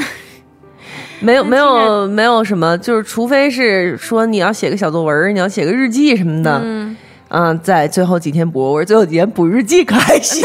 [1.20, 6.96] 没有没有没有什么，就是除非是说你要写个小作文儿，你要写个日记什么的，嗯，
[7.28, 8.60] 嗯，在最后几天补。
[8.60, 10.42] 我说最后几天补日记可还行，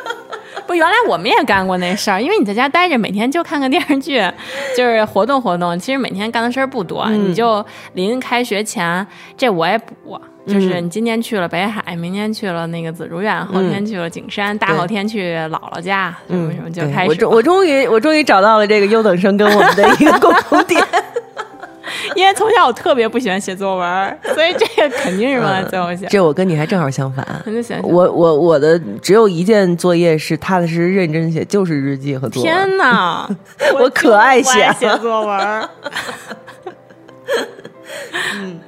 [0.66, 4.22] 不，原来我们也干过那事儿，因为你在家待着，每天就看个电视剧，
[4.76, 5.78] 就是活动活动。
[5.78, 9.06] 其实每天干的事儿不多，嗯你就临开学前，
[9.36, 10.20] 这我也补。
[10.46, 17.08] 就是嗯你今天去了北海，明天去了那个紫竹院，后天去了景山，大后天去姥姥家，什么什么就开始。
[17.10, 20.82] 我终我终于我终于找到了这个优等生跟我们的一个共同点。
[22.14, 26.06] 因为从小我特别不喜欢写作文，所以这个肯定是放在最后写。
[26.06, 27.26] 这我跟你还正好相反。
[27.44, 32.50] 那就想想我我我的只有一件作业是踏踏实实认真写，就是日记和作文。
[32.50, 33.28] 天哪，
[33.78, 35.68] 我可爱写写作文。
[38.34, 38.60] 嗯，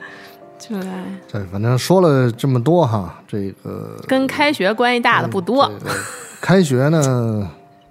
[0.69, 5.67] 就来这反正说了这么多哈，这个跟开学关系大的不多。
[5.69, 5.93] 对对
[6.41, 7.49] 开学呢，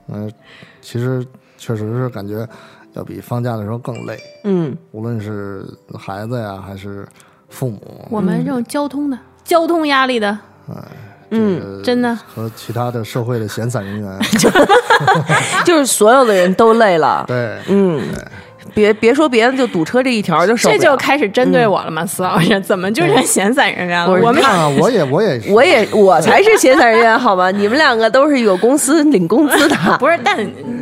[0.08, 0.32] 嗯、
[0.82, 1.26] 其实
[1.58, 2.48] 确实是感觉
[2.94, 5.66] 要比放假的时候更累，嗯，无论是
[5.98, 7.08] 孩子呀还是
[7.50, 10.30] 父母，我们这种交通的、交通压力的，
[10.70, 10.76] 哎
[11.36, 12.16] 嗯，真的。
[12.28, 14.20] 和其他的社会的闲散人员
[15.66, 17.26] 就是所有的人都累了。
[17.28, 18.00] 对，嗯，
[18.74, 20.84] 别别说别的，就堵车这一条就受不这。
[20.84, 22.06] 就开始针对我了吗？
[22.06, 24.12] 司老师，怎么就成闲散人员了？
[24.12, 27.50] 我们看啊，我也我也我也我才是闲散人员，好吧？
[27.52, 30.38] 你们两个都是有公司领工资的， 不是，但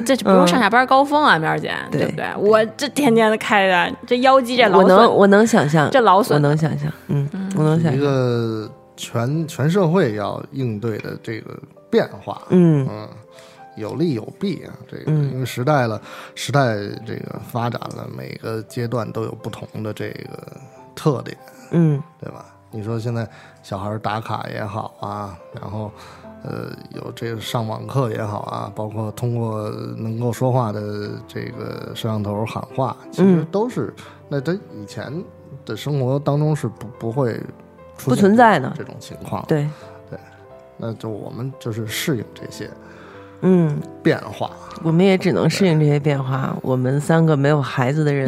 [0.06, 2.26] 这不用上下班高峰啊，苗儿姐，嗯对对不对？
[2.38, 11.58] 我这天天的开的，这腰肌这劳我能，我能想象，这劳损我能想象，嗯，我能想一，个全全社会要应对的这个
[11.90, 13.08] 变化，嗯嗯，
[13.76, 14.74] 有利有弊啊。
[14.88, 16.02] 这个嗯因为时代了，
[16.36, 20.58] 时代这个发展了，每个阶段都有不同的这个
[20.96, 21.38] 特点，
[21.72, 22.46] 嗯对吧？
[22.74, 23.28] 你说现在
[23.62, 25.92] 小孩打卡也好啊，然后
[26.42, 33.94] 呃有这个上网课也好啊，包括通过能够说话的这个摄像头喊话，其实嗯都是、
[34.30, 35.12] 那他以前
[35.66, 37.34] 的生活当中是不不会
[37.98, 39.44] 出不现存在的这种情况。
[39.50, 39.68] 对
[40.10, 40.18] 对，
[40.78, 42.72] 那就我们就是适应这些
[43.42, 44.50] 嗯，变化。
[44.84, 46.56] 我们也只能适应这些变化。
[46.62, 48.28] 我们三个没有孩子的人，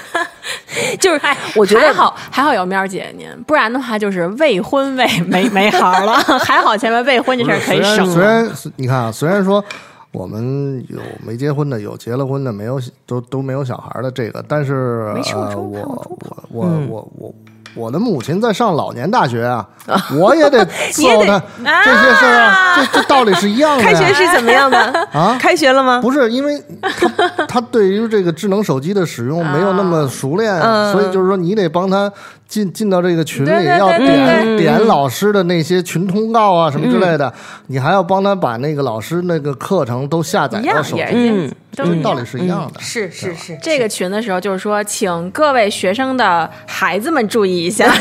[1.00, 1.20] 就是
[1.56, 6.14] 我觉得还好还好有喵姐您，不然的话就是未婚未没没孩了，
[6.44, 8.14] 还好前面未婚这事儿可以虽然省了。
[8.14, 9.64] 虽然你看啊，虽然说
[10.10, 17.34] 我们有没结婚的，有结了婚的，没有都都没有小孩的这个，但是没说呃，我我我嗯我我
[17.74, 19.66] 我的母亲在上老年大学啊，
[20.14, 21.42] 我 也得伺候她
[21.84, 23.82] 这些事儿啊，这这道理是一样的。
[23.82, 24.78] 开学是怎么样的
[25.12, 25.36] 啊？
[25.40, 26.00] 开学了吗？
[26.02, 30.92] 不是因为他他 对于这个智能手机的使用没有那么熟练，嗯。
[30.92, 32.12] 所以就是说你得帮他
[32.46, 37.32] 进进到这个群里，要点点老师的那些群通告啊什么之类的，
[37.68, 42.80] 你还要帮他把那个老师那个课程都下载到手机，都一样道理是一样的。
[42.80, 47.92] 是是是，这个群的时候，就是说，请各位学生的孩子们注意一下，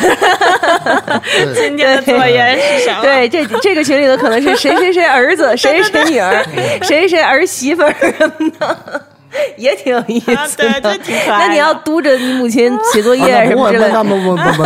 [1.33, 3.01] 对 今天的作业是什么？
[3.01, 6.45] 对，这这个群里头可能是谁谁谁儿子， 谁谁女儿，
[6.83, 9.05] 谁谁儿媳妇儿什么的，
[9.57, 10.67] 也挺有意思的。
[10.69, 14.63] 啊对这挺可爱的那你要督着你母亲写作啊业什么之类的，那不不不不，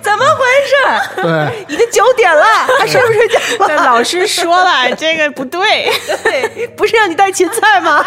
[0.00, 1.22] 怎么回事？
[1.22, 2.44] 对，已经九点了，
[2.78, 3.38] 还睡不睡觉？
[3.66, 5.90] 这老师说了，这个不对。
[6.22, 8.04] 对，不是让你带芹菜吗？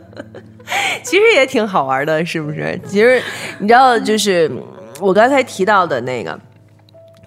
[1.02, 2.80] 其实也挺好玩的，是不是？
[2.86, 3.20] 其实
[3.58, 4.62] 你知道，就是嗯
[5.00, 6.38] 我刚才提到的那个，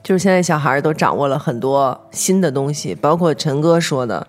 [0.01, 4.25] 就是现在小孩都掌握了很多新的东西，包括陈哥说的，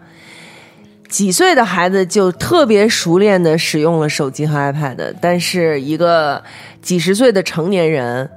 [1.14, 6.42] 几岁的孩子就特别熟练的使用了手机和 iPad，但是一个
[6.82, 8.28] 几十岁的成年人。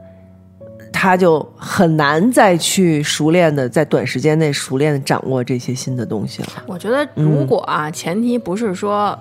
[0.93, 6.63] 他就很难再去熟练的在短时间内熟练的掌握这些新的东西了。
[6.65, 9.17] 我觉得如果啊，前提不是说，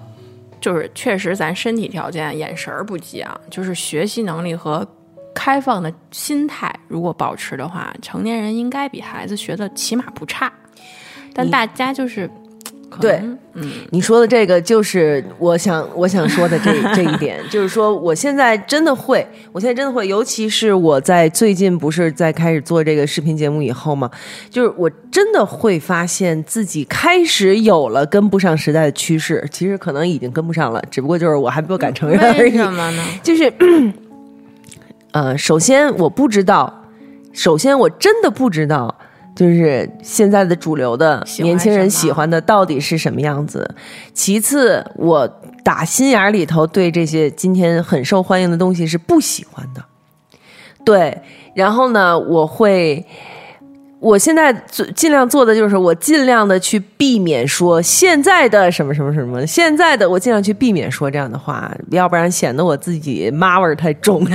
[0.58, 4.86] 就是确实咱身体条件、眼神儿不济啊，就是学习能力和
[5.34, 10.50] 开放的心态，如果保持的话，成年人应该比孩子学的起码不差。
[11.34, 12.32] 但大家就是可
[13.00, 24.10] 对能嗯，你说的这个就是我想 我想说的这这一点，就是说我现在真的会，我现在真的会，尤其是我在最近不是在开始做这个视频节目以后嘛，
[24.50, 32.52] 就是我真的会发现自己开始有了跟不上时代的趋势，其实可能已经跟不上了，只不过就是我还不敢承认而为已。
[32.56, 33.04] 什么呢？
[33.22, 33.50] 就是，
[35.12, 36.84] 呃，首先我不知道，
[37.32, 38.94] 首先我真的不知道，
[39.36, 43.72] 就是现在的主流的年轻人喜欢的到底是什么样子。
[44.12, 45.28] 其次，我
[45.62, 49.84] 打心眼里头对这些今天很受欢迎的东西是不喜欢的。
[50.84, 51.22] 对，
[51.54, 53.06] 然后呢，我会。
[53.98, 64.22] 我现在做尽量做的就是，我尽量的去避免说现在的什么什么什么，现在的我尽量去避免说这样的话，要不然显得我自己妈味儿太重。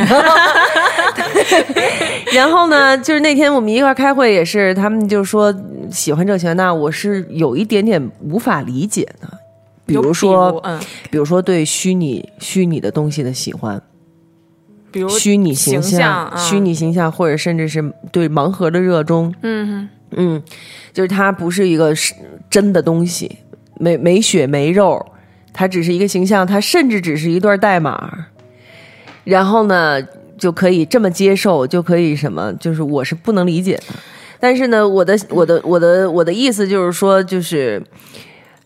[2.34, 5.54] 然后呢，就是那天我们一块儿开会，也是他们就说
[5.92, 9.28] 喜欢这喜欢那，我是有一点点无法理解的。
[9.86, 10.80] 比如说，嗯，
[11.10, 13.82] 比如说对虚拟虚拟的东西的喜欢，
[14.90, 16.38] 比如虚拟形象、啊。
[16.38, 20.42] 虚拟形象，或者甚至是对盲盒的热衷，嗯嗯，
[20.94, 22.14] 就是它不是一个是
[22.50, 23.40] 真的东西，
[23.80, 25.06] 没没血没肉，
[25.52, 28.28] 它只是一个形象，它甚至只是一段代码，
[29.26, 30.02] 然后呢
[30.42, 33.84] 就可以这么接受，就可以什么，就是我是不能理解的。
[34.40, 37.80] 但是呢，我的我的我的我的意思就是说，就是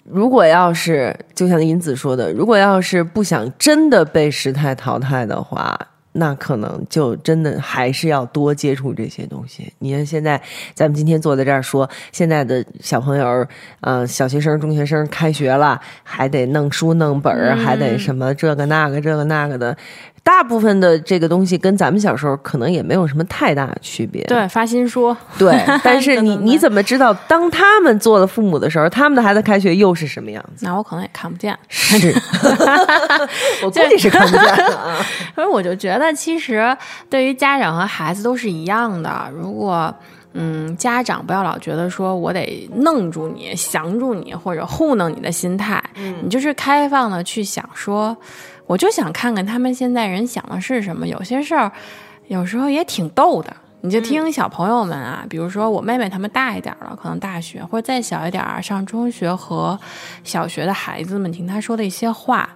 [0.06, 5.78] 如果要是就像银子说的，如果要是不想真的被时代淘汰的话，
[6.14, 9.74] 那可能就真的还是要多接触这些东西。
[9.80, 10.42] 你看现在
[10.74, 13.46] 咱们今天坐在这儿说，现在的小朋友，
[13.82, 19.76] 呃，小学生、中学生开学了，还得弄书弄本儿，还得什么这个那个这个那个的。
[20.26, 24.24] 大部分的这个东西跟咱们小时候可能也没有什么太大的区别。
[24.24, 30.66] 对，发心说，对， 但是你你怎么知道当他们做了父母的时候，他们的孩子开学又是什么样子？
[30.66, 31.56] 那我可能也看不见。
[31.70, 32.12] 是，
[33.64, 34.98] 我估计是看不见的啊。
[35.36, 36.76] 所以我就觉得，其实
[37.08, 39.30] 对于家长和孩子都是一样的。
[39.32, 39.94] 如果
[40.34, 45.82] 嗯，家长不要老觉得说我得弄住你、降住你或者糊弄你的心态，
[46.24, 48.18] 你就是开放的去想说，
[48.68, 51.08] 我就想看看他们现在人想的是什么。
[51.08, 51.72] 有些事儿
[52.28, 53.56] 有时候也挺逗的。
[53.82, 59.80] 你就听小朋友们啊，比如说我妹妹他们大一点了，可能大学或者再小一点儿上中学和
[60.24, 62.50] 小学的孩子们，听他说的一些话，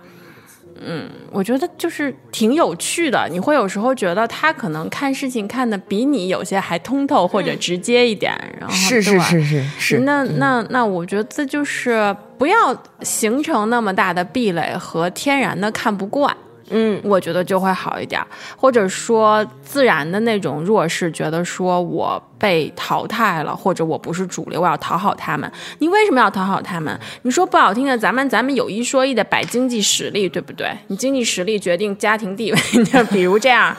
[1.32, 3.28] 我觉得就是挺有趣的。
[3.30, 16.36] 你会有时候觉得他可能看事情看的比你有些还通透或者直接一点，然后是是是是是，那那那，我觉得这就是不要形成那么大的壁垒和天然的看不惯。
[16.70, 18.22] 嗯，我觉得就会好一点，
[18.56, 25.52] 或者说自然的那种弱势，觉得说我被淘汰了，或者我不是主流，我要讨好他们。
[25.80, 27.00] 你为什么要讨好他们？
[27.24, 30.78] 你说不好听的，咱们咱们有一说一的摆经济实力，对不对？
[30.88, 33.76] 你经济实力决定家庭地位， 就比如这样，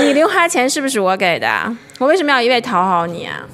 [0.00, 1.76] 你零花钱是不是我给的？
[1.98, 3.46] 我为什么要一味讨好你啊？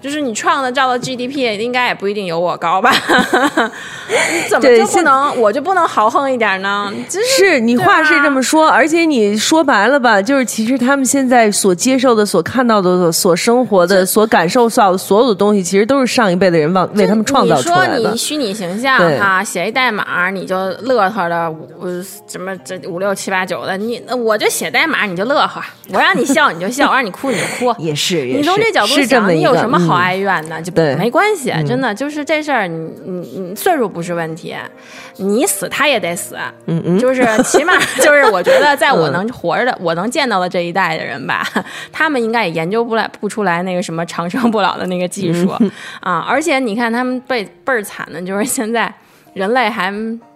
[0.00, 2.92] 就是你创的造的 GDP 应该也不一定有我高吧？
[2.92, 6.92] 你 怎么就不能我就不能豪横一点呢？
[7.08, 18.16] 真是是你话是这么说，而且你说白了吧，就是其实他们现在所接受的、所看到的、所所生活的、所感受到的所有的东西，其实都是上一辈的人往为他们创造出来的你说你。
[18.16, 25.62] 虚拟形象哈，写一代码你就乐呵的，呃，什么这五六七八九的，你那我就写代码你就乐呵，
[25.92, 27.74] 我让你笑你就笑，我让你哭你就哭。
[27.78, 30.60] 也是，也你从这角度想，你有什么好嗯哀怨的？
[30.62, 34.54] 就对没关系，真的就是这事儿，你你你岁数不是问题，
[35.16, 36.36] 你死他也得死，
[36.66, 41.46] 嗯嗯，就是起码 就是我觉得，在我能活着的、我能见到的这一代的人吧，
[41.92, 45.48] 他们应该也研究不来不出来那个什么长生不老的那个技术、
[46.00, 46.24] 啊！
[46.28, 48.92] 而且你看他们被倍儿惨的，就是现在
[49.34, 49.92] 人类还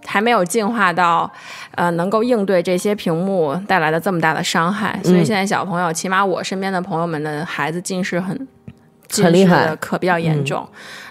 [0.06, 1.31] 还没有进化到
[1.74, 8.47] 呃能够应对这些屏幕带来的这么大的伤害，所以现在小朋友，起码我身边的朋友们的孩子近视很。
[9.23, 10.66] 近视很厉害的可比较严重，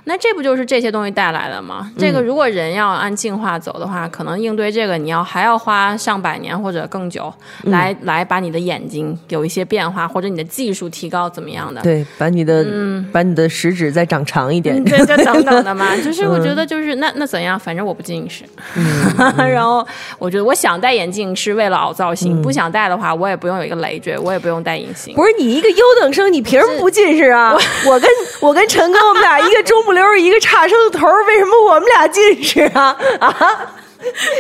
[0.06, 1.90] 那这不就是这些东西带来的吗？
[1.98, 11.82] 这个如果人要按进化走的话，可能应对这个你要还要花上百年或者更久，来来把你的眼睛有一些变化，或者你的技术提高怎么样的？
[11.82, 14.84] 对，把你的嗯、把你的食指再长长一点嗯，。
[14.84, 18.44] 对，就等等的嘛， 就是我觉得就是那那怎样，反正我不近视，
[19.38, 19.86] 然后
[20.20, 25.16] 我觉得我想戴眼镜是为了凹造型，不想戴的话，我也不用有一个累赘，我也不用戴隐形。
[25.16, 27.56] 不是你一个优等生，你凭什么不近视啊？
[27.88, 28.10] 我跟
[28.40, 32.96] 我跟陈哥，我们俩一个中不溜，一个差生头，为什么我们俩近视啊？
[33.20, 33.36] 啊，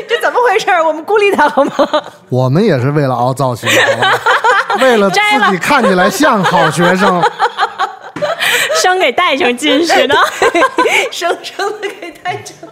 [0.07, 0.69] 这怎么回事？
[0.81, 2.03] 我们孤立他好吗？
[2.29, 3.69] 我们也是为了凹造型，
[4.79, 5.19] 为了自
[5.51, 7.21] 己看起来像好学生。
[8.75, 10.15] 生给戴成近视的，
[11.11, 12.69] 生生的给带成。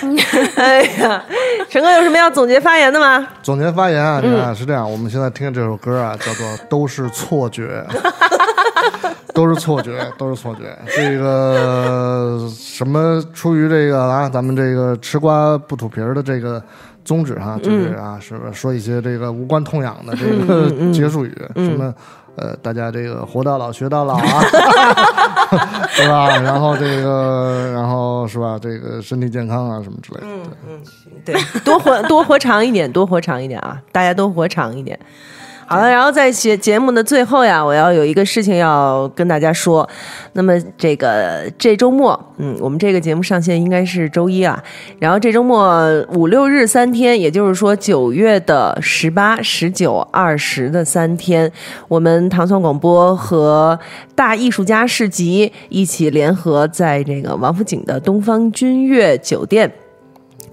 [0.56, 1.22] 哎呀，
[1.68, 3.26] 陈哥有什么要总结发言的吗？
[3.42, 7.84] 总结发言啊，你看是这样，我们现在听这首歌啊，叫做《都是错觉》，
[9.34, 10.76] 都是错觉，都是错觉。
[10.96, 16.62] 这个什么出于这个啊，咱们这个吃瓜不吐皮儿的这个
[17.04, 21.94] 宗旨哈、就是啊，是说一些这个无关痛痒的这个结束语，什么。
[22.36, 24.42] 呃，大家这个活到老学到老啊，
[25.96, 26.28] 对吧？
[26.40, 28.58] 然后这个，然后是吧？
[28.60, 30.26] 这个身体健康啊，什么之类的。
[30.68, 30.80] 嗯
[31.24, 31.34] 对，
[31.64, 33.80] 多活多活长一点，多活长一点啊！
[33.92, 34.98] 大家都活长一点。
[35.72, 39.88] 好了，然后在节节目的最后呀，我要有一个事情要跟大家说。
[40.32, 44.60] 那么这个这周末，嗯，我们这个节目上线应该是周一啊。
[44.98, 51.48] 然后这周末五六日三天，也就是说九月的十八、十九、二十的三天，
[51.86, 53.78] 我们糖蒜广播和
[54.16, 59.70] 大艺术家市集一起联合在这个王府井的东方君悦酒店。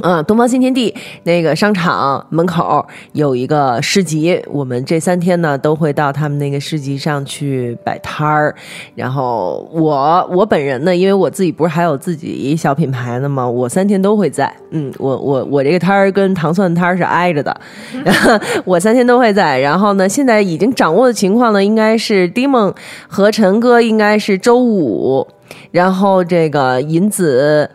[0.02, 0.94] 嗯，东方新天地
[1.24, 8.53] 那个商场门口有一个市集，我们这三天呢都会到他们那个市集上去摆摊儿。
[8.94, 13.49] 然后我我本人呢，因为我自己不是还有自己一小品牌呢嘛？
[13.49, 14.53] 我三天都会在。
[14.69, 17.61] 嗯，我我我这个摊儿跟糖蒜摊儿是挨着的，
[18.65, 19.57] 我三天都会在。
[19.60, 22.72] 然后呢，现在已经掌握的情况呢，应该是迪梦
[23.07, 25.28] 和陈哥应该是周五，
[25.72, 27.72] 然后这个银子。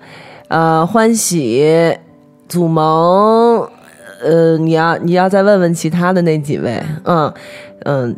[0.49, 1.97] 呃，欢喜、
[2.53, 3.67] 祖萌，
[4.23, 7.33] 呃，你要你要再问问其他的那几位，嗯
[7.87, 8.15] 嗯，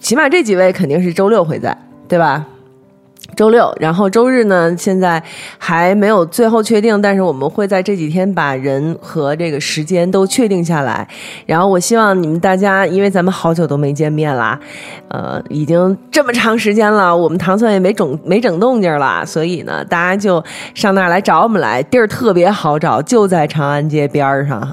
[0.00, 1.76] 起码这几位肯定是周六会在，
[2.08, 2.46] 对吧？
[3.36, 5.22] 周六，然后周日呢，现在
[5.58, 11.06] 还没有最后确定，但是我们会在这几天把人和这个时间都确定下来。
[11.44, 14.58] 然后我希望你们大家，因为咱们好久都没见面啦，
[15.08, 20.42] 呃，已经这么长时间了，我们糖蒜也没整没整动静了，所以呢，大家就
[20.74, 24.66] 上那儿来找我们来，地儿特别好找，就在长安街边儿上，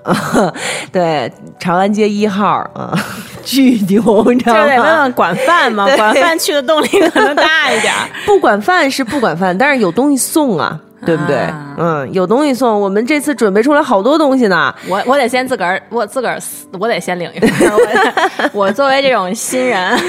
[0.89, 1.29] 对，
[1.59, 2.97] 长安街一号啊，
[3.43, 4.01] 巨牛，
[4.31, 5.01] 你知道就得问吗？
[5.03, 8.07] 问管饭嘛， 管饭去的动力可能大一点儿。
[8.25, 11.37] 不管饭是不管饭，但是有东西送啊，对不对？
[11.37, 12.79] 啊嗯，有东西送。
[12.79, 14.73] 我们这次准备出来好多东西呢。
[14.87, 16.37] 我我得先自个儿，我自个儿，
[16.79, 17.71] 我得先领一份。
[17.71, 19.99] 我 我作为这种新人，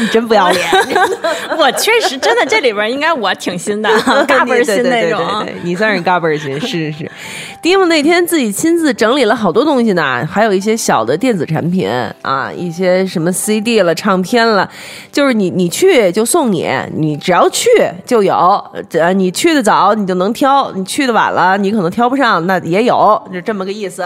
[0.00, 0.66] 你真不要脸，
[1.58, 3.90] 我确实真的这里边应该我挺新的，
[4.26, 5.46] 嘎嘣儿新那对对对对种。
[5.62, 7.10] 你算是嘎嘣儿新，是是是。
[7.64, 11.88] 蒂姆那天自己亲自整理了好多东西呢，还有一些小的电子产品
[12.20, 14.70] 啊，一些什么 CD 了、唱片了，
[15.10, 17.70] 就是你你去就送你，你只要去
[18.04, 18.34] 就有。
[18.92, 24.04] 呃，你去的早你就能挑，你去的晚了你可能挑不上，那也有，就这么个意思。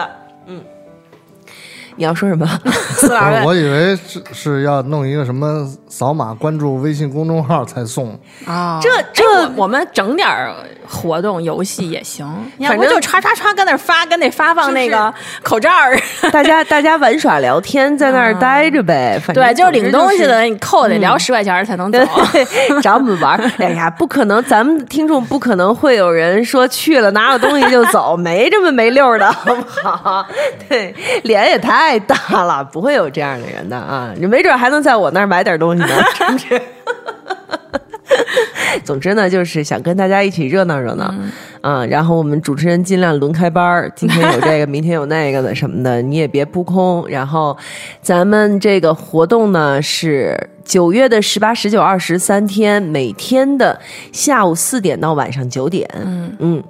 [1.99, 2.47] 嗯，你要说什么？
[2.99, 10.53] 四老师我以为是是要弄一个什么扫码关注微信公众号才送，啊，这这我我们整点儿
[10.87, 12.27] 活动游戏也行，
[12.61, 15.13] 反正就唰唰唰跟那儿发，跟那发放那个
[15.43, 15.99] 口罩儿。
[16.33, 19.21] 大家大家玩耍聊天，在那儿待着呗。
[19.25, 21.99] 反正对，就是领东西的，你扣得聊十块钱才能走。
[22.33, 23.51] 对，找我们玩儿。
[23.59, 30.27] 哎呀，不可能，咱们听众不可能会有人说去了拿了东西就走，没这么没溜儿的，好不好？
[30.69, 34.13] 对，脸也太大了，不会有这样的人的啊！
[34.19, 36.61] 你没准还能在我那儿买点东西呢， 是不是？
[38.83, 41.15] 总之呢，就是想跟大家一起热闹热闹，
[41.61, 47.07] 嗯、然后我们主持人尽量轮开班儿，今天有这个，明天有那个的什么的，你也别扑空。
[47.09, 47.57] 然后
[48.03, 53.79] 咱们这个活动呢是九月的十八、十九、二十三天，每天的
[54.13, 56.65] 下午四点到晚上九点，嗯嗯。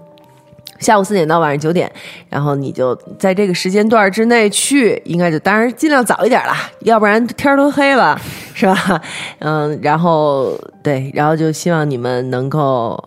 [0.79, 1.91] 下午四点到晚上九点，
[2.29, 8.21] 然后你就在这个时间段之内去，应该就当然尽量早一点啦，要不然天都黑了，
[8.55, 9.03] 是吧？
[9.41, 13.03] 嗯，然后对，然后就希望你们能够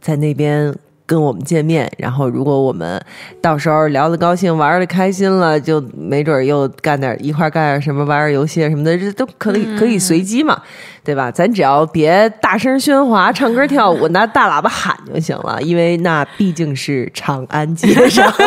[0.00, 0.74] 在那边
[1.06, 3.00] 跟我们见面，然后如果我们
[3.40, 10.60] 到时候聊得高兴，玩的开心了，就没准又干点一块干点什么，玩点游戏什么的，这都可以可以随机嘛，
[11.04, 11.30] 对吧？
[11.30, 18.32] 咱只要别大声喧哗、唱歌跳舞，拿大喇叭喊就行了，因为那毕竟是长安街上。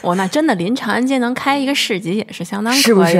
[0.00, 3.18] 我那真的临长安街能开一个市集，也是相当是不是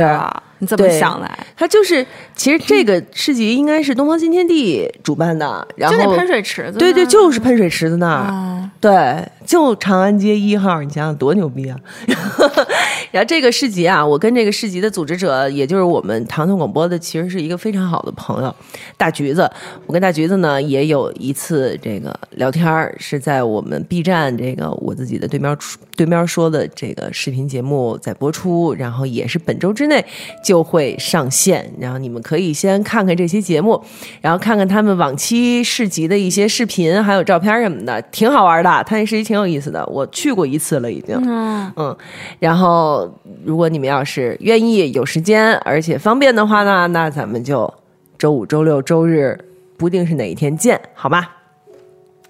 [0.59, 2.05] 你怎么想来，它就是，
[2.35, 11.79] 其实这个市集应该是东方新天地主办的，然后就那喷水池子，对对，就是喷水池子那儿，啊，对，就长安街一号，你想想多牛逼啊！
[13.11, 18.55] 然后这个市集啊，我跟这个市集的组织者，也就是我们唐宋广播的，其实是一个非常好的朋友，
[18.97, 19.51] 大橘子。
[19.87, 25.57] 我跟大橘子呢也有一次这个聊天儿，是在我们 B 站这个我自己的对面
[25.97, 30.05] 对面说的这个视频节目在播出，然后也是本周之内
[30.49, 33.79] 就会上线，然后你们可以先看看这期节目，
[34.23, 38.83] 然后看看他们往期市集的一些视频还有照片什么的，挺好玩的。
[38.87, 41.15] 他那市集挺有意思的，我去过一次了已经。
[41.77, 41.95] 嗯
[42.39, 43.13] 然后
[43.45, 47.71] 如果你们要是愿意有时间而且方便的话呢，那咱们就
[48.17, 49.39] 周五、周六、周日
[49.77, 51.27] 不定是哪一天见，好吗？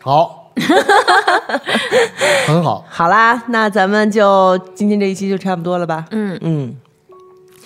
[0.00, 0.50] 好，
[2.48, 2.84] 很好。
[2.88, 6.06] 好啦，那咱们就今天这一期就差不多了吧？
[6.10, 6.74] 嗯嗯，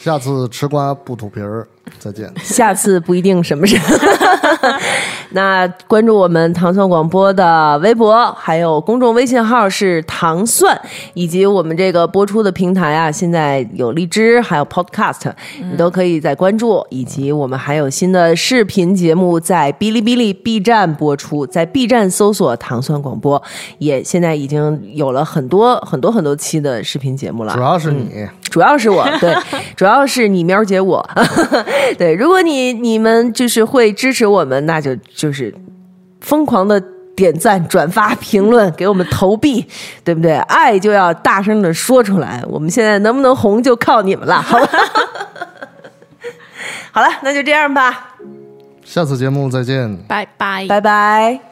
[0.02, 1.64] 下次吃瓜不吐皮儿，
[2.00, 2.28] 再见。
[2.42, 3.96] 下次不一定什么时候。
[5.34, 10.78] 那关注我们糖蒜广播的微博，还有公众微信号是糖蒜，
[11.14, 15.32] 以及我们这个播出的平台啊，现在有荔枝，还有 Podcast，
[15.70, 16.84] 你都可以在关注。
[16.90, 23.40] 以及我们还有新的视频节目在哔哩哔哩、B 站播出，在 B 站搜索“糖蒜广播”，
[23.78, 27.54] 也现在已经有了很多很多很多期的视频节目了。
[27.54, 29.34] 主要是你，主要是我， 对，
[29.74, 31.04] 主要是你喵姐我，
[31.96, 35.52] 对，如果你你们就是会支持我们，那就就是
[36.20, 36.80] 疯狂的
[37.16, 39.66] 点赞、转发、评论，给我们投币，
[40.04, 40.34] 对不对？
[40.40, 42.44] 爱就要大声的说出来。
[42.46, 44.68] 我们现在能不能红，就靠你们了，好吧？
[46.92, 48.16] 好了，那就这样吧，
[48.84, 49.96] 下次节目再见。
[50.06, 50.66] 拜拜。
[50.68, 51.51] 拜拜。